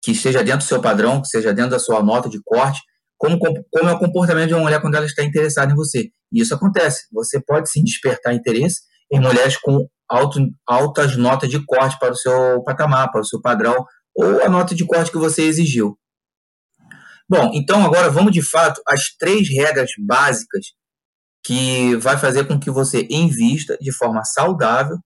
que 0.03 0.11
esteja 0.11 0.43
dentro 0.43 0.59
do 0.59 0.63
seu 0.63 0.81
padrão, 0.81 1.21
que 1.21 1.27
esteja 1.27 1.53
dentro 1.53 1.71
da 1.71 1.79
sua 1.79 2.03
nota 2.03 2.27
de 2.27 2.41
corte, 2.43 2.81
como, 3.21 3.37
como 3.39 3.89
é 3.89 3.93
o 3.93 3.99
comportamento 3.99 4.47
de 4.47 4.53
uma 4.55 4.63
mulher 4.63 4.81
quando 4.81 4.95
ela 4.95 5.05
está 5.05 5.23
interessada 5.23 5.71
em 5.71 5.75
você. 5.75 6.09
E 6.31 6.41
isso 6.41 6.55
acontece. 6.55 7.05
Você 7.13 7.39
pode 7.39 7.69
sim 7.69 7.83
despertar 7.83 8.33
interesse 8.33 8.81
em 9.11 9.19
mulheres 9.19 9.57
com 9.57 9.87
alto, 10.09 10.39
altas 10.67 11.15
notas 11.15 11.47
de 11.47 11.63
corte 11.63 11.99
para 11.99 12.13
o 12.13 12.15
seu 12.15 12.63
patamar, 12.63 13.11
para 13.11 13.21
o 13.21 13.25
seu 13.25 13.39
padrão, 13.39 13.85
ou 14.15 14.41
a 14.41 14.49
nota 14.49 14.73
de 14.73 14.83
corte 14.85 15.11
que 15.11 15.19
você 15.19 15.43
exigiu. 15.43 15.95
Bom, 17.29 17.51
então 17.53 17.85
agora 17.85 18.09
vamos 18.09 18.31
de 18.31 18.41
fato 18.41 18.81
às 18.87 19.15
três 19.19 19.47
regras 19.49 19.91
básicas 20.03 20.65
que 21.45 21.95
vai 21.97 22.17
fazer 22.17 22.45
com 22.45 22.59
que 22.59 22.71
você 22.71 23.07
invista 23.09 23.77
de 23.79 23.91
forma 23.91 24.23
saudável 24.23 24.97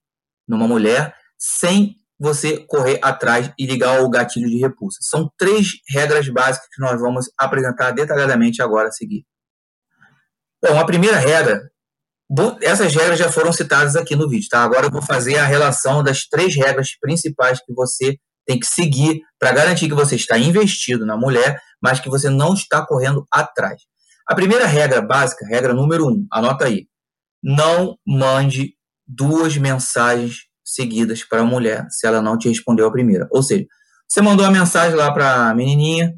numa 0.47 0.67
mulher 0.67 1.13
sem 1.37 1.97
você 2.19 2.65
correr 2.67 2.99
atrás 3.01 3.51
e 3.57 3.65
ligar 3.65 4.01
o 4.01 4.09
gatilho 4.09 4.49
de 4.49 4.57
repulsa. 4.57 4.99
São 5.01 5.29
três 5.37 5.73
regras 5.89 6.27
básicas 6.29 6.67
que 6.73 6.81
nós 6.81 6.99
vamos 6.99 7.29
apresentar 7.37 7.91
detalhadamente 7.91 8.61
agora 8.61 8.87
a 8.87 8.91
seguir. 8.91 9.25
Bom, 10.63 10.79
a 10.79 10.85
primeira 10.85 11.17
regra, 11.17 11.69
essas 12.61 12.95
regras 12.95 13.19
já 13.19 13.31
foram 13.31 13.51
citadas 13.51 13.95
aqui 13.95 14.15
no 14.15 14.29
vídeo, 14.29 14.47
tá? 14.49 14.63
Agora 14.63 14.87
eu 14.87 14.91
vou 14.91 15.01
fazer 15.01 15.37
a 15.37 15.45
relação 15.45 16.03
das 16.03 16.25
três 16.25 16.55
regras 16.55 16.97
principais 16.99 17.59
que 17.63 17.73
você 17.73 18.17
tem 18.45 18.59
que 18.59 18.65
seguir 18.65 19.21
para 19.39 19.51
garantir 19.51 19.87
que 19.87 19.93
você 19.93 20.15
está 20.15 20.37
investido 20.37 21.05
na 21.05 21.17
mulher, 21.17 21.59
mas 21.81 21.99
que 21.99 22.09
você 22.09 22.29
não 22.29 22.53
está 22.53 22.85
correndo 22.85 23.25
atrás. 23.31 23.81
A 24.27 24.33
primeira 24.33 24.65
regra 24.65 25.01
básica, 25.01 25.45
regra 25.45 25.73
número 25.73 26.07
um, 26.07 26.25
anota 26.31 26.65
aí. 26.65 26.87
Não 27.43 27.95
mande 28.07 28.73
duas 29.07 29.55
mensagens 29.57 30.44
seguidas 30.65 31.23
para 31.23 31.41
a 31.41 31.45
mulher 31.45 31.85
se 31.89 32.07
ela 32.07 32.21
não 32.21 32.37
te 32.37 32.49
respondeu 32.49 32.87
a 32.87 32.91
primeira. 32.91 33.27
Ou 33.31 33.43
seja, 33.43 33.65
você 34.07 34.21
mandou 34.21 34.45
uma 34.45 34.51
mensagem 34.51 34.95
lá 34.95 35.13
para 35.13 35.49
a 35.49 35.55
menininha, 35.55 36.13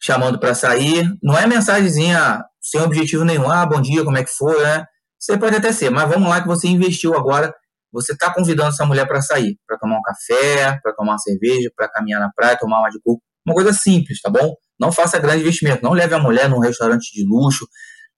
chamando 0.00 0.38
para 0.38 0.54
sair, 0.54 1.10
não 1.22 1.36
é 1.36 1.46
mensagenzinha 1.46 2.44
sem 2.60 2.80
objetivo 2.80 3.24
nenhum, 3.24 3.50
ah, 3.50 3.64
bom 3.64 3.80
dia, 3.80 4.04
como 4.04 4.16
é 4.16 4.22
que 4.22 4.30
foi, 4.30 4.62
né? 4.62 4.84
Você 5.18 5.36
pode 5.38 5.56
até 5.56 5.72
ser, 5.72 5.90
mas 5.90 6.08
vamos 6.08 6.28
lá 6.28 6.40
que 6.40 6.46
você 6.46 6.68
investiu 6.68 7.16
agora, 7.16 7.52
você 7.92 8.12
está 8.12 8.32
convidando 8.32 8.68
essa 8.68 8.84
mulher 8.84 9.06
para 9.06 9.20
sair, 9.22 9.58
para 9.66 9.78
tomar 9.78 9.98
um 9.98 10.02
café, 10.02 10.78
para 10.82 10.92
tomar 10.94 11.12
uma 11.12 11.18
cerveja, 11.18 11.70
para 11.74 11.88
caminhar 11.88 12.20
na 12.20 12.30
praia, 12.34 12.56
tomar 12.58 12.80
uma 12.80 12.90
de 12.90 13.00
coco, 13.02 13.22
uma 13.44 13.54
coisa 13.54 13.72
simples, 13.72 14.20
tá 14.20 14.30
bom? 14.30 14.54
Não 14.78 14.92
faça 14.92 15.18
grande 15.18 15.40
investimento, 15.40 15.82
não 15.82 15.92
leve 15.92 16.14
a 16.14 16.18
mulher 16.18 16.48
num 16.48 16.60
restaurante 16.60 17.10
de 17.12 17.26
luxo, 17.26 17.66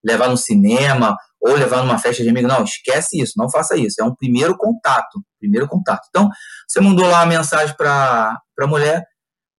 levar 0.03 0.29
no 0.29 0.37
cinema 0.37 1.15
ou 1.41 1.55
levar 1.55 1.83
numa 1.83 1.97
festa 1.97 2.21
de 2.21 2.29
amigo. 2.29 2.47
Não, 2.47 2.63
esquece 2.63 3.19
isso, 3.19 3.33
não 3.35 3.49
faça 3.49 3.75
isso. 3.75 3.99
É 3.99 4.03
um 4.03 4.15
primeiro 4.15 4.55
contato. 4.55 5.19
Primeiro 5.39 5.67
contato. 5.67 6.05
Então, 6.09 6.29
você 6.67 6.79
mandou 6.79 7.07
lá 7.07 7.19
uma 7.19 7.25
mensagem 7.25 7.75
para 7.75 8.39
a 8.59 8.67
mulher, 8.67 9.03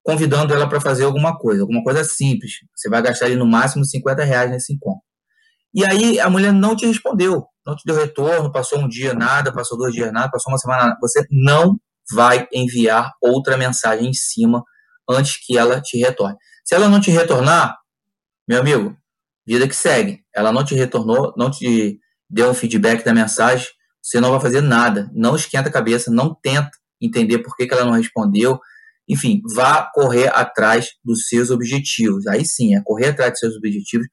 convidando 0.03 0.53
ela 0.53 0.69
para 0.69 0.79
fazer 0.79 1.05
alguma 1.05 1.37
coisa, 1.37 1.63
alguma 1.63 1.83
coisa 1.83 2.03
simples. 2.03 2.51
Você 2.75 2.87
vai 2.87 3.01
gastar 3.01 3.25
ali 3.25 3.35
no 3.35 3.47
máximo 3.47 3.83
50 3.83 4.23
reais 4.23 4.51
nesse 4.51 4.73
encontro. 4.73 5.01
E 5.73 5.83
aí 5.85 6.19
a 6.19 6.29
mulher 6.29 6.51
não 6.51 6.75
te 6.75 6.85
respondeu, 6.85 7.45
não 7.65 7.75
te 7.75 7.83
deu 7.85 7.95
retorno, 7.95 8.51
passou 8.51 8.79
um 8.79 8.87
dia 8.87 9.13
nada, 9.13 9.53
passou 9.53 9.77
dois 9.77 9.93
dias 9.93 10.11
nada, 10.11 10.29
passou 10.29 10.51
uma 10.51 10.59
semana 10.59 10.83
nada. 10.83 10.97
Você 11.01 11.25
não 11.31 11.77
vai 12.13 12.47
enviar 12.53 13.11
outra 13.21 13.57
mensagem 13.57 14.09
em 14.09 14.13
cima 14.13 14.63
antes 15.09 15.37
que 15.43 15.57
ela 15.57 15.81
te 15.81 15.97
retorne. 15.97 16.35
Se 16.63 16.75
ela 16.75 16.89
não 16.89 16.99
te 16.99 17.09
retornar, 17.09 17.77
meu 18.47 18.59
amigo, 18.59 18.95
vida 19.53 19.67
que 19.67 19.75
segue. 19.75 20.21
Ela 20.33 20.51
não 20.51 20.63
te 20.63 20.75
retornou, 20.75 21.33
não 21.37 21.51
te 21.51 21.99
deu 22.29 22.49
um 22.49 22.53
feedback 22.53 23.03
da 23.03 23.13
mensagem, 23.13 23.67
você 24.01 24.19
não 24.19 24.31
vai 24.31 24.39
fazer 24.39 24.61
nada. 24.61 25.09
Não 25.13 25.35
esquenta 25.35 25.69
a 25.69 25.71
cabeça, 25.71 26.09
não 26.09 26.33
tenta 26.33 26.71
entender 27.01 27.39
por 27.39 27.55
que, 27.55 27.67
que 27.67 27.73
ela 27.73 27.85
não 27.85 27.93
respondeu. 27.93 28.59
Enfim, 29.07 29.41
vá 29.53 29.89
correr 29.93 30.29
atrás 30.33 30.89
dos 31.03 31.27
seus 31.27 31.49
objetivos. 31.49 32.25
Aí 32.27 32.45
sim, 32.45 32.75
é 32.75 32.81
correr 32.83 33.09
atrás 33.09 33.31
dos 33.31 33.39
seus 33.39 33.55
objetivos, 33.55 34.07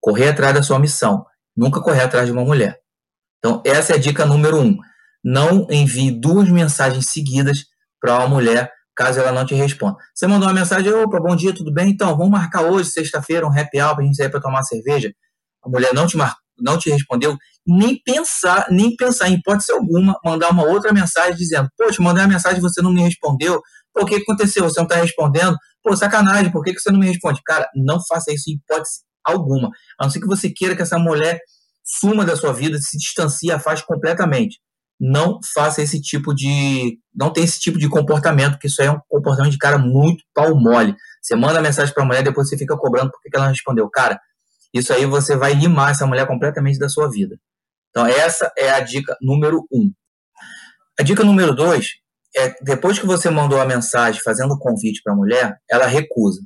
correr 0.00 0.28
atrás 0.28 0.54
da 0.54 0.62
sua 0.62 0.78
missão. 0.78 1.24
Nunca 1.56 1.80
correr 1.80 2.02
atrás 2.02 2.26
de 2.26 2.32
uma 2.32 2.44
mulher. 2.44 2.78
Então, 3.38 3.62
essa 3.64 3.92
é 3.92 3.96
a 3.96 3.98
dica 3.98 4.24
número 4.24 4.58
um. 4.58 4.78
Não 5.22 5.66
envie 5.70 6.10
duas 6.10 6.48
mensagens 6.48 7.10
seguidas 7.10 7.64
para 8.00 8.18
uma 8.18 8.28
mulher 8.28 8.70
caso 8.94 9.20
ela 9.20 9.32
não 9.32 9.44
te 9.44 9.54
responda. 9.54 9.96
Você 10.14 10.26
mandou 10.26 10.48
uma 10.48 10.54
mensagem, 10.54 10.92
opa, 10.92 11.20
bom 11.20 11.34
dia, 11.34 11.54
tudo 11.54 11.72
bem? 11.72 11.90
Então, 11.90 12.16
vamos 12.16 12.30
marcar 12.30 12.62
hoje, 12.62 12.90
sexta-feira, 12.90 13.46
um 13.46 13.50
happy 13.50 13.80
hour 13.80 13.94
para 13.94 14.04
a 14.04 14.06
gente 14.06 14.16
sair 14.16 14.30
para 14.30 14.40
tomar 14.40 14.62
cerveja. 14.62 15.12
A 15.64 15.68
mulher 15.68 15.92
não 15.92 16.06
te, 16.06 16.16
mar... 16.16 16.36
não 16.58 16.78
te 16.78 16.90
respondeu, 16.90 17.36
nem 17.66 18.00
pensar, 18.04 18.66
nem 18.70 18.94
pensar 18.94 19.28
em 19.28 19.34
hipótese 19.34 19.72
alguma, 19.72 20.18
mandar 20.24 20.50
uma 20.50 20.64
outra 20.64 20.92
mensagem 20.92 21.34
dizendo, 21.34 21.68
te 21.90 22.00
mandei 22.00 22.22
uma 22.22 22.32
mensagem 22.32 22.60
você 22.60 22.80
não 22.82 22.92
me 22.92 23.02
respondeu, 23.02 23.60
o 23.96 24.04
que 24.04 24.16
aconteceu? 24.16 24.64
Você 24.64 24.78
não 24.80 24.86
está 24.86 24.96
respondendo? 24.96 25.56
Pô, 25.82 25.96
sacanagem, 25.96 26.50
por 26.50 26.62
que, 26.62 26.72
que 26.74 26.80
você 26.80 26.90
não 26.90 26.98
me 26.98 27.06
responde? 27.06 27.40
Cara, 27.44 27.68
não 27.74 27.98
faça 28.04 28.32
isso 28.32 28.50
em 28.50 28.54
hipótese 28.54 29.00
alguma, 29.24 29.70
a 29.98 30.04
não 30.04 30.10
ser 30.10 30.20
que 30.20 30.26
você 30.26 30.50
queira 30.50 30.76
que 30.76 30.82
essa 30.82 30.98
mulher 30.98 31.40
suma 31.82 32.24
da 32.24 32.36
sua 32.36 32.52
vida, 32.52 32.78
se 32.78 32.98
distancie, 32.98 33.50
afaste 33.50 33.86
completamente 33.86 34.58
não 35.00 35.40
faça 35.54 35.82
esse 35.82 36.00
tipo 36.00 36.34
de. 36.34 36.98
não 37.14 37.32
tem 37.32 37.44
esse 37.44 37.60
tipo 37.60 37.78
de 37.78 37.88
comportamento, 37.88 38.52
porque 38.52 38.68
isso 38.68 38.80
aí 38.80 38.88
é 38.88 38.92
um 38.92 39.00
comportamento 39.08 39.52
de 39.52 39.58
cara 39.58 39.78
muito 39.78 40.24
pau 40.34 40.54
mole. 40.54 40.94
Você 41.20 41.34
manda 41.34 41.60
mensagem 41.60 41.92
para 41.92 42.02
a 42.02 42.06
mulher, 42.06 42.22
depois 42.22 42.48
você 42.48 42.56
fica 42.56 42.76
cobrando 42.76 43.10
porque 43.10 43.28
ela 43.34 43.46
não 43.46 43.52
respondeu. 43.52 43.88
Cara, 43.90 44.20
isso 44.72 44.92
aí 44.92 45.06
você 45.06 45.36
vai 45.36 45.54
limar 45.54 45.90
essa 45.90 46.06
mulher 46.06 46.26
completamente 46.26 46.78
da 46.78 46.88
sua 46.88 47.10
vida. 47.10 47.36
Então, 47.90 48.06
essa 48.06 48.52
é 48.58 48.70
a 48.70 48.80
dica 48.80 49.16
número 49.20 49.66
um. 49.72 49.90
A 50.98 51.02
dica 51.02 51.24
número 51.24 51.54
dois 51.54 51.90
é 52.36 52.54
depois 52.62 52.98
que 52.98 53.06
você 53.06 53.30
mandou 53.30 53.60
a 53.60 53.64
mensagem 53.64 54.20
fazendo 54.20 54.54
o 54.54 54.58
convite 54.58 55.00
para 55.02 55.12
a 55.12 55.16
mulher, 55.16 55.56
ela 55.70 55.86
recusa. 55.86 56.40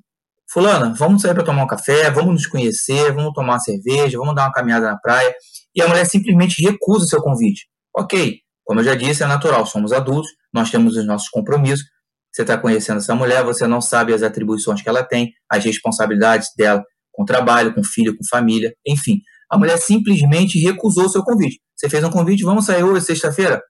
Fulana, 0.50 0.94
vamos 0.94 1.22
sair 1.22 1.34
para 1.34 1.44
tomar 1.44 1.64
um 1.64 1.66
café, 1.66 2.10
vamos 2.10 2.32
nos 2.32 2.46
conhecer, 2.46 3.12
vamos 3.12 3.32
tomar 3.34 3.54
uma 3.54 3.60
cerveja, 3.60 4.18
vamos 4.18 4.34
dar 4.34 4.44
uma 4.44 4.52
caminhada 4.52 4.86
na 4.86 4.96
praia. 4.96 5.34
E 5.74 5.82
a 5.82 5.88
mulher 5.88 6.06
simplesmente 6.06 6.62
recusa 6.62 7.04
o 7.04 7.08
seu 7.08 7.22
convite. 7.22 7.68
Ok, 7.96 8.40
como 8.64 8.80
eu 8.80 8.84
já 8.84 8.94
disse, 8.94 9.22
é 9.22 9.26
natural, 9.26 9.66
somos 9.66 9.92
adultos, 9.92 10.30
nós 10.52 10.70
temos 10.70 10.96
os 10.96 11.06
nossos 11.06 11.28
compromissos. 11.28 11.86
Você 12.32 12.42
está 12.42 12.58
conhecendo 12.58 12.98
essa 12.98 13.14
mulher, 13.14 13.42
você 13.42 13.66
não 13.66 13.80
sabe 13.80 14.12
as 14.12 14.22
atribuições 14.22 14.82
que 14.82 14.88
ela 14.88 15.02
tem, 15.02 15.32
as 15.50 15.64
responsabilidades 15.64 16.50
dela 16.56 16.84
com 17.12 17.24
trabalho, 17.24 17.74
com 17.74 17.82
filho, 17.82 18.16
com 18.16 18.24
família, 18.28 18.72
enfim. 18.86 19.20
A 19.50 19.58
mulher 19.58 19.78
simplesmente 19.78 20.58
recusou 20.60 21.06
o 21.06 21.08
seu 21.08 21.22
convite. 21.24 21.60
Você 21.74 21.88
fez 21.88 22.04
um 22.04 22.10
convite, 22.10 22.44
vamos 22.44 22.66
sair 22.66 22.84
hoje, 22.84 23.06
sexta-feira? 23.06 23.60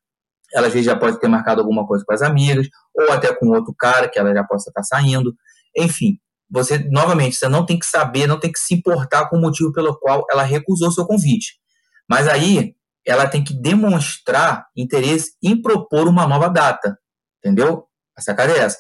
Ela 0.53 0.67
às 0.67 0.73
vezes 0.73 0.87
já 0.87 0.97
pode 0.97 1.19
ter 1.21 1.29
marcado 1.29 1.61
alguma 1.61 1.87
coisa 1.87 2.05
com 2.07 2.13
as 2.13 2.21
amigas, 2.21 2.69
ou 2.95 3.13
até 3.13 3.33
com 3.35 3.49
outro 3.49 3.75
cara 3.79 4.09
que 4.09 4.19
ela 4.19 4.35
já 4.35 4.45
possa 4.45 4.71
estar 4.71 4.83
saindo. 4.83 5.35
Enfim, 5.77 6.19
você, 6.51 6.79
novamente, 6.91 7.37
você 7.37 7.49
não 7.49 7.65
tem 7.65 7.79
que 7.79 7.87
saber, 7.87 8.27
não 8.27 8.41
tem 8.41 8.51
que 8.51 8.59
se 8.59 8.75
importar 8.75 9.29
com 9.29 9.37
o 9.37 9.41
motivo 9.41 9.73
pelo 9.73 9.99
qual 9.99 10.25
ela 10.31 10.43
recusou 10.43 10.89
o 10.89 10.93
seu 10.93 11.07
convite. 11.07 11.55
Mas 12.09 12.27
aí, 12.27 12.75
ela 13.07 13.27
tem 13.27 13.43
que 13.43 13.55
demonstrar 13.55 14.67
interesse 14.77 15.33
em 15.43 15.61
propor 15.61 16.09
uma 16.09 16.27
nova 16.27 16.49
data. 16.49 16.99
Entendeu? 17.39 17.85
A 18.17 18.21
sacada 18.21 18.53
é 18.53 18.59
essa. 18.59 18.77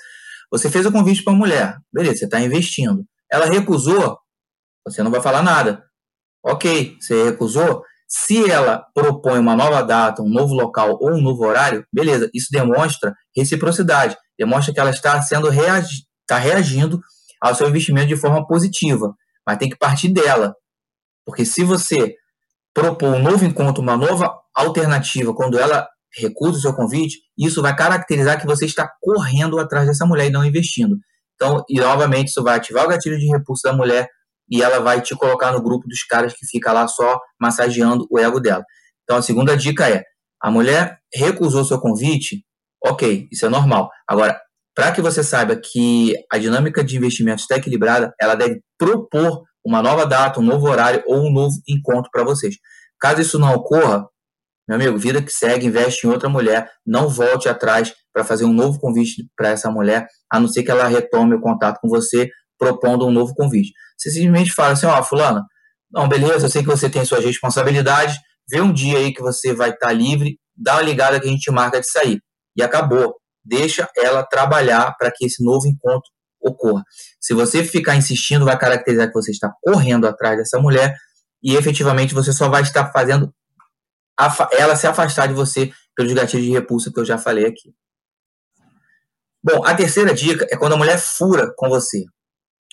Você 0.51 0.71
fez 0.71 0.87
o 0.87 0.93
convite 0.93 1.23
para 1.23 1.33
a 1.33 1.37
mulher, 1.37 1.79
beleza, 1.93 2.19
você 2.19 2.25
está 2.25 2.41
investindo. 2.41 3.05
Ela 3.31 3.47
recusou, 3.47 4.19
você 4.87 5.03
não 5.03 5.11
vai 5.11 5.21
falar 5.21 5.43
nada. 5.43 5.85
Ok, 6.43 6.97
você 7.01 7.25
recusou. 7.25 7.83
Se 8.09 8.51
ela 8.51 8.87
propõe 8.95 9.39
uma 9.39 9.55
nova 9.55 9.83
data, 9.83 10.23
um 10.23 10.29
novo 10.29 10.55
local 10.55 10.97
ou 11.01 11.13
um 11.13 11.21
novo 11.21 11.45
horário, 11.45 11.85
beleza, 11.93 12.31
isso 12.33 12.49
demonstra 12.51 13.15
reciprocidade, 13.37 14.17
demonstra 14.39 14.73
que 14.73 14.81
ela 14.81 14.91
está 14.91 15.21
sendo 15.21 15.51
reagi 15.51 16.09
está 16.29 16.39
reagindo 16.39 17.01
ao 17.41 17.55
seu 17.55 17.67
investimento 17.69 18.09
de 18.09 18.17
forma 18.17 18.47
positiva, 18.47 19.15
mas 19.47 19.57
tem 19.57 19.71
que 19.71 19.79
partir 19.79 20.13
dela. 20.13 20.55
Porque 21.25 21.45
se 21.45 21.65
você 21.65 22.15
propor 22.79 23.09
um 23.09 23.23
novo 23.23 23.45
encontro, 23.45 23.83
uma 23.83 23.97
nova 23.97 24.33
alternativa, 24.55 25.35
quando 25.35 25.59
ela 25.59 25.89
recusa 26.17 26.59
o 26.59 26.61
seu 26.61 26.73
convite, 26.73 27.19
isso 27.37 27.61
vai 27.61 27.75
caracterizar 27.75 28.41
que 28.41 28.47
você 28.47 28.67
está 28.67 28.89
correndo 29.01 29.59
atrás 29.59 29.89
dessa 29.89 30.07
mulher 30.07 30.29
e 30.29 30.31
não 30.31 30.45
investindo. 30.45 30.97
Então, 31.35 31.65
e 31.69 31.81
novamente, 31.81 32.29
isso 32.29 32.43
vai 32.43 32.57
ativar 32.57 32.85
o 32.85 32.89
gatilho 32.89 33.19
de 33.19 33.27
repulso 33.27 33.63
da 33.65 33.73
mulher 33.73 34.09
e 34.49 34.63
ela 34.63 34.79
vai 34.79 35.01
te 35.01 35.15
colocar 35.17 35.53
no 35.53 35.63
grupo 35.63 35.89
dos 35.89 36.05
caras 36.05 36.33
que 36.33 36.47
fica 36.47 36.73
lá 36.73 36.87
só 36.87 37.19
massageando 37.41 38.07
o 38.11 38.19
ego 38.19 38.41
dela. 38.41 38.65
Então, 39.03 39.17
a 39.17 39.23
segunda 39.23 39.57
dica 39.57 39.89
é: 39.89 40.05
a 40.41 40.51
mulher 40.51 40.99
recusou 41.13 41.65
seu 41.65 41.81
convite, 41.81 42.45
ok, 42.85 43.29
isso 43.33 43.45
é 43.45 43.49
normal. 43.49 43.91
Agora, 44.09 44.41
para 44.75 44.93
que 44.93 45.03
você 45.03 45.25
saiba 45.25 45.57
que 45.57 46.15
a 46.31 46.39
dinâmica 46.39 46.85
de 46.85 46.97
investimento 46.97 47.43
está 47.43 47.57
equilibrada, 47.57 48.13
ela 48.21 48.37
deve 48.37 48.61
propor 48.79 49.43
uma 49.69 49.83
nova 49.83 50.07
data, 50.07 50.41
um 50.41 50.43
novo 50.43 50.67
horário 50.67 51.03
ou 51.07 51.27
um 51.27 51.31
novo 51.31 51.55
encontro 51.69 52.11
para 52.11 52.25
vocês. 52.25 52.57
Caso 52.99 53.21
isso 53.21 53.39
não 53.39 53.53
ocorra, 53.53 54.07
meu 54.67 54.77
amigo, 54.77 54.99
vida 54.99 55.23
que 55.23 55.31
segue, 55.31 55.67
investe 55.67 56.07
em 56.07 56.11
outra 56.11 56.29
mulher, 56.29 56.71
não 56.87 57.09
volte 57.09 57.49
atrás 57.49 57.95
para 58.13 58.25
fazer 58.25 58.45
um 58.45 58.53
novo 58.53 58.79
convite 58.81 59.29
para 59.37 59.51
essa 59.51 59.71
mulher, 59.71 60.07
a 60.31 60.41
não 60.41 60.49
ser 60.49 60.63
que 60.63 60.71
ela 60.71 60.89
retome 60.89 61.35
o 61.35 61.41
contato 61.41 61.79
com 61.81 61.89
você 61.89 62.31
propondo 62.59 63.07
um 63.07 63.11
novo 63.11 63.35
convite. 63.35 63.73
Você 63.97 64.11
simplesmente 64.11 64.53
fala 64.53 64.73
assim, 64.73 64.87
ó, 64.87 64.99
oh, 64.99 65.03
fulano, 65.03 65.43
não, 65.91 66.09
beleza, 66.09 66.47
eu 66.47 66.51
sei 66.51 66.63
que 66.63 66.69
você 66.69 66.89
tem 66.89 67.05
suas 67.05 67.25
responsabilidades, 67.25 68.17
vê 68.49 68.61
um 68.61 68.73
dia 68.73 68.99
aí 68.99 69.13
que 69.13 69.23
você 69.23 69.55
vai 69.55 69.71
estar 69.71 69.89
tá 69.89 69.93
livre, 69.93 70.39
dá 70.57 70.75
uma 70.75 70.83
ligada 70.83 71.21
que 71.21 71.27
a 71.29 71.31
gente 71.31 71.51
marca 71.51 71.81
de 71.81 71.89
sair. 71.89 72.21
E 72.57 72.63
acabou. 72.63 73.15
Deixa 73.45 73.89
ela 73.97 74.23
trabalhar 74.25 74.95
para 74.99 75.11
que 75.15 75.25
esse 75.25 75.43
novo 75.43 75.67
encontro 75.67 76.11
ocorra. 76.41 76.83
Se 77.21 77.35
você 77.35 77.65
ficar 77.65 77.97
insistindo, 77.97 78.45
vai 78.45 78.59
caracterizar 78.59 79.09
que 79.09 79.15
você 79.15 79.31
está 79.31 79.53
correndo 79.63 80.07
atrás 80.07 80.39
dessa 80.39 80.59
mulher 80.59 80.95
e 81.43 81.57
efetivamente 81.57 82.15
você 82.15 82.33
só 82.33 82.49
vai 82.49 82.63
estar 82.63 82.91
fazendo 82.93 83.33
ela 84.53 84.75
se 84.75 84.87
afastar 84.87 85.29
de 85.29 85.35
você 85.35 85.73
pelos 85.95 86.13
gatilhos 86.13 86.47
de 86.47 86.53
repulsa 86.53 86.91
que 86.93 86.99
eu 86.99 87.05
já 87.05 87.17
falei 87.17 87.47
aqui. 87.47 87.73
Bom, 89.43 89.65
a 89.65 89.75
terceira 89.75 90.13
dica 90.13 90.47
é 90.51 90.57
quando 90.57 90.73
a 90.73 90.77
mulher 90.77 90.99
fura 90.99 91.53
com 91.57 91.69
você. 91.69 92.05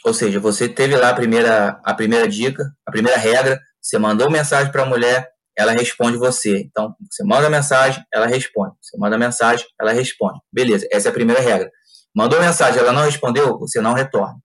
Ou 0.04 0.14
seja, 0.14 0.40
você 0.40 0.68
teve 0.68 0.96
lá 0.96 1.10
a 1.10 1.14
primeira, 1.14 1.80
a 1.84 1.94
primeira 1.94 2.28
dica, 2.28 2.64
a 2.86 2.92
primeira 2.92 3.18
regra, 3.18 3.60
você 3.82 3.98
mandou 3.98 4.30
mensagem 4.32 4.72
para 4.72 4.84
a 4.84 4.86
mulher, 4.86 5.30
ela 5.58 5.72
responde 5.72 6.18
você. 6.18 6.60
Então, 6.60 6.96
você 7.10 7.24
manda 7.24 7.50
mensagem, 7.50 8.04
ela 8.14 8.26
responde. 8.26 8.76
Você 8.82 8.98
manda 8.98 9.18
mensagem, 9.18 9.66
ela 9.80 9.92
responde. 9.92 10.40
Beleza, 10.52 10.88
essa 10.92 11.08
é 11.08 11.12
a 11.12 11.14
primeira 11.14 11.42
regra. 11.42 11.72
Mandou 12.16 12.40
mensagem, 12.40 12.80
ela 12.80 12.94
não 12.94 13.04
respondeu, 13.04 13.60
você 13.60 13.82
não 13.82 13.94
retorna. 13.94 14.38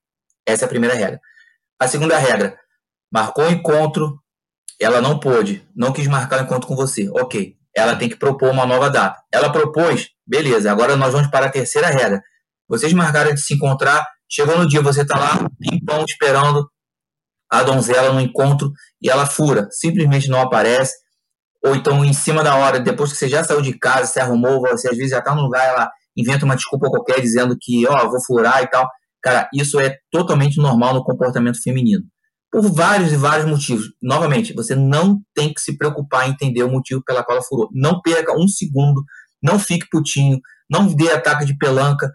Essa 0.44 0.64
é 0.64 0.66
a 0.66 0.68
primeira 0.68 0.94
regra. 0.94 1.20
A 1.78 1.86
segunda 1.86 2.18
regra, 2.18 2.58
marcou 3.12 3.44
um 3.44 3.50
encontro, 3.50 4.18
ela 4.80 5.00
não 5.00 5.20
pôde, 5.20 5.66
não 5.74 5.92
quis 5.92 6.06
marcar 6.08 6.38
o 6.38 6.42
um 6.42 6.44
encontro 6.46 6.66
com 6.66 6.74
você. 6.74 7.08
Ok, 7.10 7.54
ela 7.74 7.94
tem 7.94 8.08
que 8.08 8.16
propor 8.16 8.50
uma 8.50 8.66
nova 8.66 8.90
data. 8.90 9.22
Ela 9.32 9.52
propôs, 9.52 10.08
beleza, 10.26 10.70
agora 10.70 10.96
nós 10.96 11.12
vamos 11.12 11.28
para 11.28 11.46
a 11.46 11.50
terceira 11.50 11.88
regra. 11.88 12.20
Vocês 12.68 12.92
marcaram 12.92 13.32
de 13.32 13.40
se 13.40 13.54
encontrar, 13.54 14.04
chegou 14.28 14.58
no 14.58 14.68
dia, 14.68 14.82
você 14.82 15.02
está 15.02 15.18
lá, 15.18 15.48
pimpão, 15.58 16.04
esperando 16.04 16.68
a 17.50 17.62
donzela 17.62 18.12
no 18.12 18.20
encontro 18.20 18.72
e 19.02 19.10
ela 19.10 19.26
fura, 19.26 19.68
simplesmente 19.70 20.28
não 20.28 20.40
aparece, 20.40 20.94
ou 21.64 21.74
então 21.74 22.04
em 22.04 22.12
cima 22.12 22.42
da 22.42 22.54
hora, 22.56 22.78
depois 22.78 23.12
que 23.12 23.18
você 23.18 23.28
já 23.28 23.42
saiu 23.42 23.60
de 23.60 23.76
casa, 23.78 24.06
se 24.06 24.20
arrumou, 24.20 24.60
você 24.60 24.88
às 24.88 24.96
vezes 24.96 25.10
já 25.10 25.18
está 25.18 25.34
no 25.34 25.42
lugar, 25.42 25.64
ela 25.66 25.90
inventa 26.20 26.44
uma 26.44 26.56
desculpa 26.56 26.88
qualquer 26.88 27.20
dizendo 27.20 27.56
que, 27.60 27.86
ó, 27.86 28.04
oh, 28.04 28.10
vou 28.10 28.24
furar 28.24 28.62
e 28.62 28.66
tal. 28.66 28.86
Cara, 29.22 29.48
isso 29.54 29.78
é 29.80 29.96
totalmente 30.10 30.58
normal 30.58 30.94
no 30.94 31.04
comportamento 31.04 31.62
feminino. 31.62 32.02
Por 32.50 32.62
vários 32.72 33.12
e 33.12 33.16
vários 33.16 33.48
motivos. 33.48 33.86
Novamente, 34.02 34.52
você 34.52 34.74
não 34.74 35.20
tem 35.34 35.52
que 35.52 35.60
se 35.60 35.76
preocupar 35.76 36.26
em 36.26 36.32
entender 36.32 36.62
o 36.62 36.70
motivo 36.70 37.02
pela 37.04 37.22
qual 37.22 37.36
ela 37.36 37.46
furou. 37.46 37.68
Não 37.72 38.00
perca 38.00 38.36
um 38.36 38.48
segundo, 38.48 39.04
não 39.42 39.58
fique 39.58 39.86
putinho, 39.90 40.40
não 40.68 40.86
dê 40.86 41.10
ataque 41.12 41.44
de 41.44 41.56
pelanca. 41.56 42.10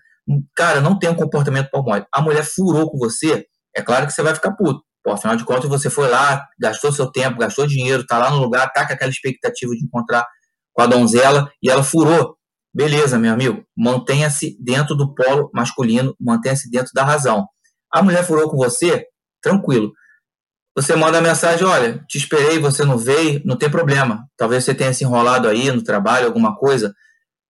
Cara, 0.55 0.81
não 0.81 0.97
tenha 0.97 1.12
um 1.12 1.15
comportamento 1.15 1.69
palmóide. 1.69 2.05
A 2.12 2.21
mulher 2.21 2.43
furou 2.43 2.89
com 2.89 2.97
você, 2.97 3.45
é 3.75 3.81
claro 3.81 4.07
que 4.07 4.13
você 4.13 4.21
vai 4.21 4.33
ficar 4.33 4.51
puto. 4.53 4.81
Pô, 5.03 5.12
afinal 5.12 5.35
de 5.35 5.45
contas, 5.45 5.69
você 5.69 5.88
foi 5.88 6.09
lá, 6.09 6.43
gastou 6.59 6.91
seu 6.91 7.12
tempo, 7.12 7.38
gastou 7.38 7.67
dinheiro, 7.67 8.05
tá 8.07 8.17
lá 8.17 8.31
no 8.31 8.39
lugar, 8.39 8.71
tá 8.74 8.88
com 8.88 8.93
aquela 8.93 9.12
expectativa 9.12 9.71
de 9.74 9.85
encontrar 9.85 10.25
com 10.74 10.81
a 10.81 10.88
donzela 10.88 11.50
e 11.62 11.69
ela 11.69 11.83
furou. 11.83 12.35
Beleza, 12.75 13.17
meu 13.17 13.32
amigo, 13.32 13.65
mantenha-se 13.75 14.58
dentro 14.60 14.96
do 14.96 15.15
polo 15.15 15.50
masculino, 15.53 16.13
mantenha-se 16.20 16.70
dentro 16.70 16.91
da 16.94 17.05
razão. 17.05 17.48
A 17.89 18.03
mulher 18.03 18.25
furou 18.25 18.50
com 18.50 18.58
você, 18.58 19.05
tranquilo. 19.41 19.94
Você 20.75 20.94
manda 20.94 21.20
a 21.20 21.22
mensagem, 21.22 21.65
olha, 21.65 22.03
te 22.10 22.17
esperei, 22.17 22.60
você 22.60 22.84
não 22.84 22.98
veio, 22.98 23.41
não 23.46 23.58
tem 23.58 23.72
problema. 23.72 24.27
Talvez 24.36 24.65
você 24.65 24.75
tenha 24.75 24.94
se 24.94 25.05
enrolado 25.05 25.48
aí 25.48 25.72
no 25.72 25.82
trabalho, 25.82 26.27
alguma 26.27 26.53
coisa. 26.58 26.94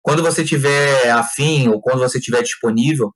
Quando 0.01 0.22
você 0.22 0.44
tiver 0.44 1.10
afim 1.12 1.70
ou 1.70 1.80
quando 1.80 2.00
você 2.00 2.20
tiver 2.20 2.42
disponível, 2.42 3.13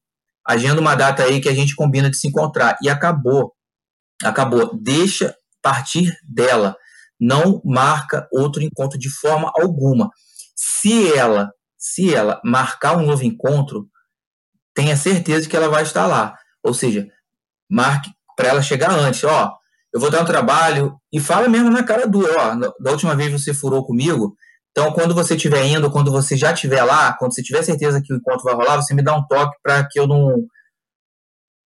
agenda 0.48 0.80
uma 0.80 0.96
data 0.96 1.24
aí 1.24 1.42
que 1.42 1.50
a 1.50 1.54
gente 1.54 1.76
combina 1.76 2.10
de 2.10 2.16
se 2.16 2.26
encontrar. 2.26 2.78
E 2.82 2.88
acabou 2.88 3.52
acabou. 4.24 4.76
Deixa 4.82 5.36
partir 5.62 6.16
dela. 6.24 6.76
Não 7.20 7.62
marca 7.66 8.28
outro 8.32 8.64
encontro 8.64 8.98
de 8.98 9.10
forma 9.10 9.52
alguma. 9.60 10.10
Se 10.56 11.14
ela, 11.14 11.52
se 11.94 12.14
ela 12.14 12.42
marcar 12.44 12.98
um 12.98 13.06
novo 13.06 13.24
encontro, 13.24 13.88
tenha 14.74 14.96
certeza 14.98 15.48
que 15.48 15.56
ela 15.56 15.70
vai 15.70 15.84
estar 15.84 16.06
lá. 16.06 16.36
Ou 16.64 16.74
seja, 16.74 17.08
marque 17.70 18.12
para 18.36 18.50
ela 18.50 18.62
chegar 18.62 18.92
antes. 18.92 19.24
Ó, 19.24 19.52
eu 19.94 20.00
vou 20.00 20.12
dar 20.12 20.22
um 20.22 20.26
trabalho 20.26 20.96
e 21.12 21.20
fala 21.20 21.48
mesmo 21.48 21.70
na 21.70 21.84
cara 21.84 22.08
dura. 22.08 22.34
Ó, 22.38 22.56
da 22.80 22.92
última 22.92 23.16
vez 23.16 23.32
você 23.32 23.54
furou 23.54 23.86
comigo. 23.86 24.36
Então, 24.72 24.92
quando 24.92 25.16
você 25.16 25.36
estiver 25.36 25.66
indo, 25.66 25.90
quando 25.90 26.12
você 26.12 26.38
já 26.38 26.52
estiver 26.52 26.84
lá, 26.84 27.16
quando 27.18 27.34
você 27.34 27.42
tiver 27.42 27.64
certeza 27.64 28.02
que 28.04 28.14
o 28.14 28.18
encontro 28.18 28.44
vai 28.44 28.54
rolar, 28.54 28.76
você 28.76 28.94
me 28.94 29.02
dá 29.02 29.16
um 29.16 29.26
toque 29.26 29.56
para 29.64 29.88
que 29.88 30.00
eu 30.00 30.06
não 30.08 30.36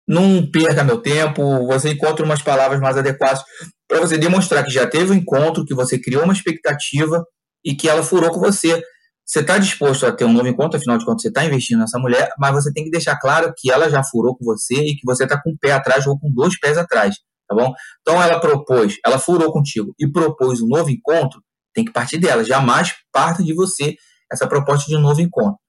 não 0.06 0.50
perca 0.50 0.82
meu 0.82 1.00
tempo, 1.00 1.66
você 1.68 1.90
encontra 1.90 2.24
umas 2.24 2.42
palavras 2.42 2.80
mais 2.80 2.96
adequadas 2.96 3.44
para 3.88 4.00
você 4.00 4.18
demonstrar 4.18 4.64
que 4.64 4.70
já 4.70 4.84
teve 4.84 5.12
um 5.12 5.14
encontro, 5.14 5.64
que 5.64 5.74
você 5.74 6.00
criou 6.00 6.24
uma 6.24 6.32
expectativa 6.32 7.24
e 7.64 7.76
que 7.76 7.88
ela 7.88 8.02
furou 8.02 8.30
com 8.30 8.40
você. 8.40 8.82
Você 9.30 9.38
está 9.38 9.58
disposto 9.58 10.04
a 10.06 10.10
ter 10.10 10.24
um 10.24 10.32
novo 10.32 10.48
encontro, 10.48 10.76
afinal 10.76 10.98
de 10.98 11.04
contas, 11.04 11.22
você 11.22 11.28
está 11.28 11.44
investindo 11.44 11.78
nessa 11.78 12.00
mulher, 12.00 12.28
mas 12.36 12.52
você 12.52 12.72
tem 12.72 12.82
que 12.82 12.90
deixar 12.90 13.16
claro 13.16 13.54
que 13.56 13.70
ela 13.70 13.88
já 13.88 14.02
furou 14.02 14.36
com 14.36 14.44
você 14.44 14.74
e 14.74 14.96
que 14.96 15.02
você 15.04 15.22
está 15.22 15.40
com 15.40 15.50
um 15.50 15.56
pé 15.56 15.70
atrás 15.70 16.04
ou 16.04 16.18
com 16.18 16.32
dois 16.32 16.58
pés 16.58 16.76
atrás, 16.76 17.14
tá 17.48 17.54
bom? 17.54 17.72
Então 18.00 18.20
ela 18.20 18.40
propôs, 18.40 18.96
ela 19.06 19.20
furou 19.20 19.52
contigo 19.52 19.94
e 20.00 20.10
propôs 20.10 20.60
um 20.60 20.66
novo 20.66 20.90
encontro, 20.90 21.40
tem 21.72 21.84
que 21.84 21.92
partir 21.92 22.18
dela, 22.18 22.42
jamais 22.42 22.92
parte 23.12 23.44
de 23.44 23.54
você 23.54 23.94
essa 24.32 24.48
proposta 24.48 24.86
de 24.88 24.96
um 24.96 25.00
novo 25.00 25.20
encontro. 25.20 25.60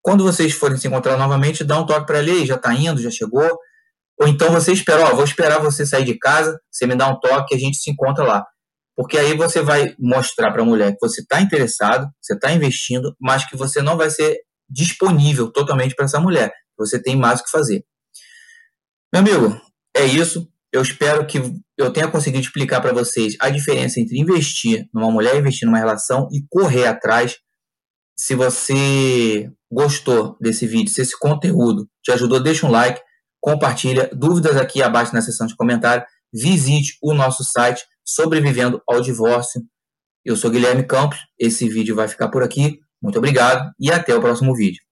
Quando 0.00 0.22
vocês 0.22 0.52
forem 0.52 0.76
se 0.76 0.86
encontrar 0.86 1.16
novamente, 1.16 1.64
dá 1.64 1.76
um 1.76 1.86
toque 1.86 2.06
para 2.06 2.18
ela, 2.18 2.46
já 2.46 2.54
está 2.54 2.72
indo, 2.72 3.02
já 3.02 3.10
chegou, 3.10 3.50
ou 4.20 4.28
então 4.28 4.52
você 4.52 4.72
espera, 4.72 5.10
ó, 5.10 5.16
vou 5.16 5.24
esperar 5.24 5.58
você 5.58 5.84
sair 5.84 6.04
de 6.04 6.16
casa, 6.16 6.56
você 6.70 6.86
me 6.86 6.94
dá 6.94 7.08
um 7.08 7.18
toque, 7.18 7.52
a 7.52 7.58
gente 7.58 7.78
se 7.78 7.90
encontra 7.90 8.22
lá. 8.22 8.44
Porque 8.98 9.16
aí 9.16 9.36
você 9.36 9.62
vai 9.62 9.94
mostrar 9.96 10.50
para 10.50 10.60
a 10.60 10.64
mulher 10.64 10.90
que 10.90 10.98
você 11.00 11.20
está 11.20 11.40
interessado, 11.40 12.10
você 12.20 12.34
está 12.34 12.50
investindo, 12.50 13.14
mas 13.20 13.48
que 13.48 13.56
você 13.56 13.80
não 13.80 13.96
vai 13.96 14.10
ser 14.10 14.40
disponível 14.68 15.52
totalmente 15.52 15.94
para 15.94 16.06
essa 16.06 16.18
mulher. 16.18 16.52
Você 16.76 17.00
tem 17.00 17.14
mais 17.14 17.38
o 17.38 17.44
que 17.44 17.50
fazer. 17.50 17.84
Meu 19.14 19.22
amigo, 19.22 19.60
é 19.96 20.04
isso. 20.04 20.48
Eu 20.72 20.82
espero 20.82 21.24
que 21.28 21.40
eu 21.76 21.92
tenha 21.92 22.10
conseguido 22.10 22.42
explicar 22.42 22.80
para 22.80 22.92
vocês 22.92 23.36
a 23.38 23.48
diferença 23.50 24.00
entre 24.00 24.18
investir 24.18 24.88
numa 24.92 25.12
mulher, 25.12 25.36
investir 25.36 25.64
numa 25.64 25.78
relação 25.78 26.28
e 26.32 26.42
correr 26.50 26.88
atrás. 26.88 27.36
Se 28.18 28.34
você 28.34 29.48
gostou 29.70 30.36
desse 30.40 30.66
vídeo, 30.66 30.92
se 30.92 31.02
esse 31.02 31.16
conteúdo 31.16 31.88
te 32.02 32.10
ajudou, 32.10 32.42
deixa 32.42 32.66
um 32.66 32.70
like 32.72 33.00
compartilha. 33.40 34.10
Dúvidas 34.12 34.56
aqui 34.56 34.82
abaixo 34.82 35.14
na 35.14 35.22
seção 35.22 35.46
de 35.46 35.54
comentário. 35.54 36.04
Visite 36.34 36.98
o 37.00 37.14
nosso 37.14 37.44
site 37.44 37.84
Sobrevivendo 38.10 38.80
ao 38.88 39.02
Divórcio. 39.02 39.60
Eu 40.24 40.34
sou 40.34 40.50
Guilherme 40.50 40.82
Campos. 40.82 41.18
Esse 41.38 41.68
vídeo 41.68 41.94
vai 41.94 42.08
ficar 42.08 42.28
por 42.30 42.42
aqui. 42.42 42.80
Muito 43.02 43.18
obrigado 43.18 43.70
e 43.78 43.92
até 43.92 44.14
o 44.14 44.20
próximo 44.20 44.54
vídeo. 44.56 44.87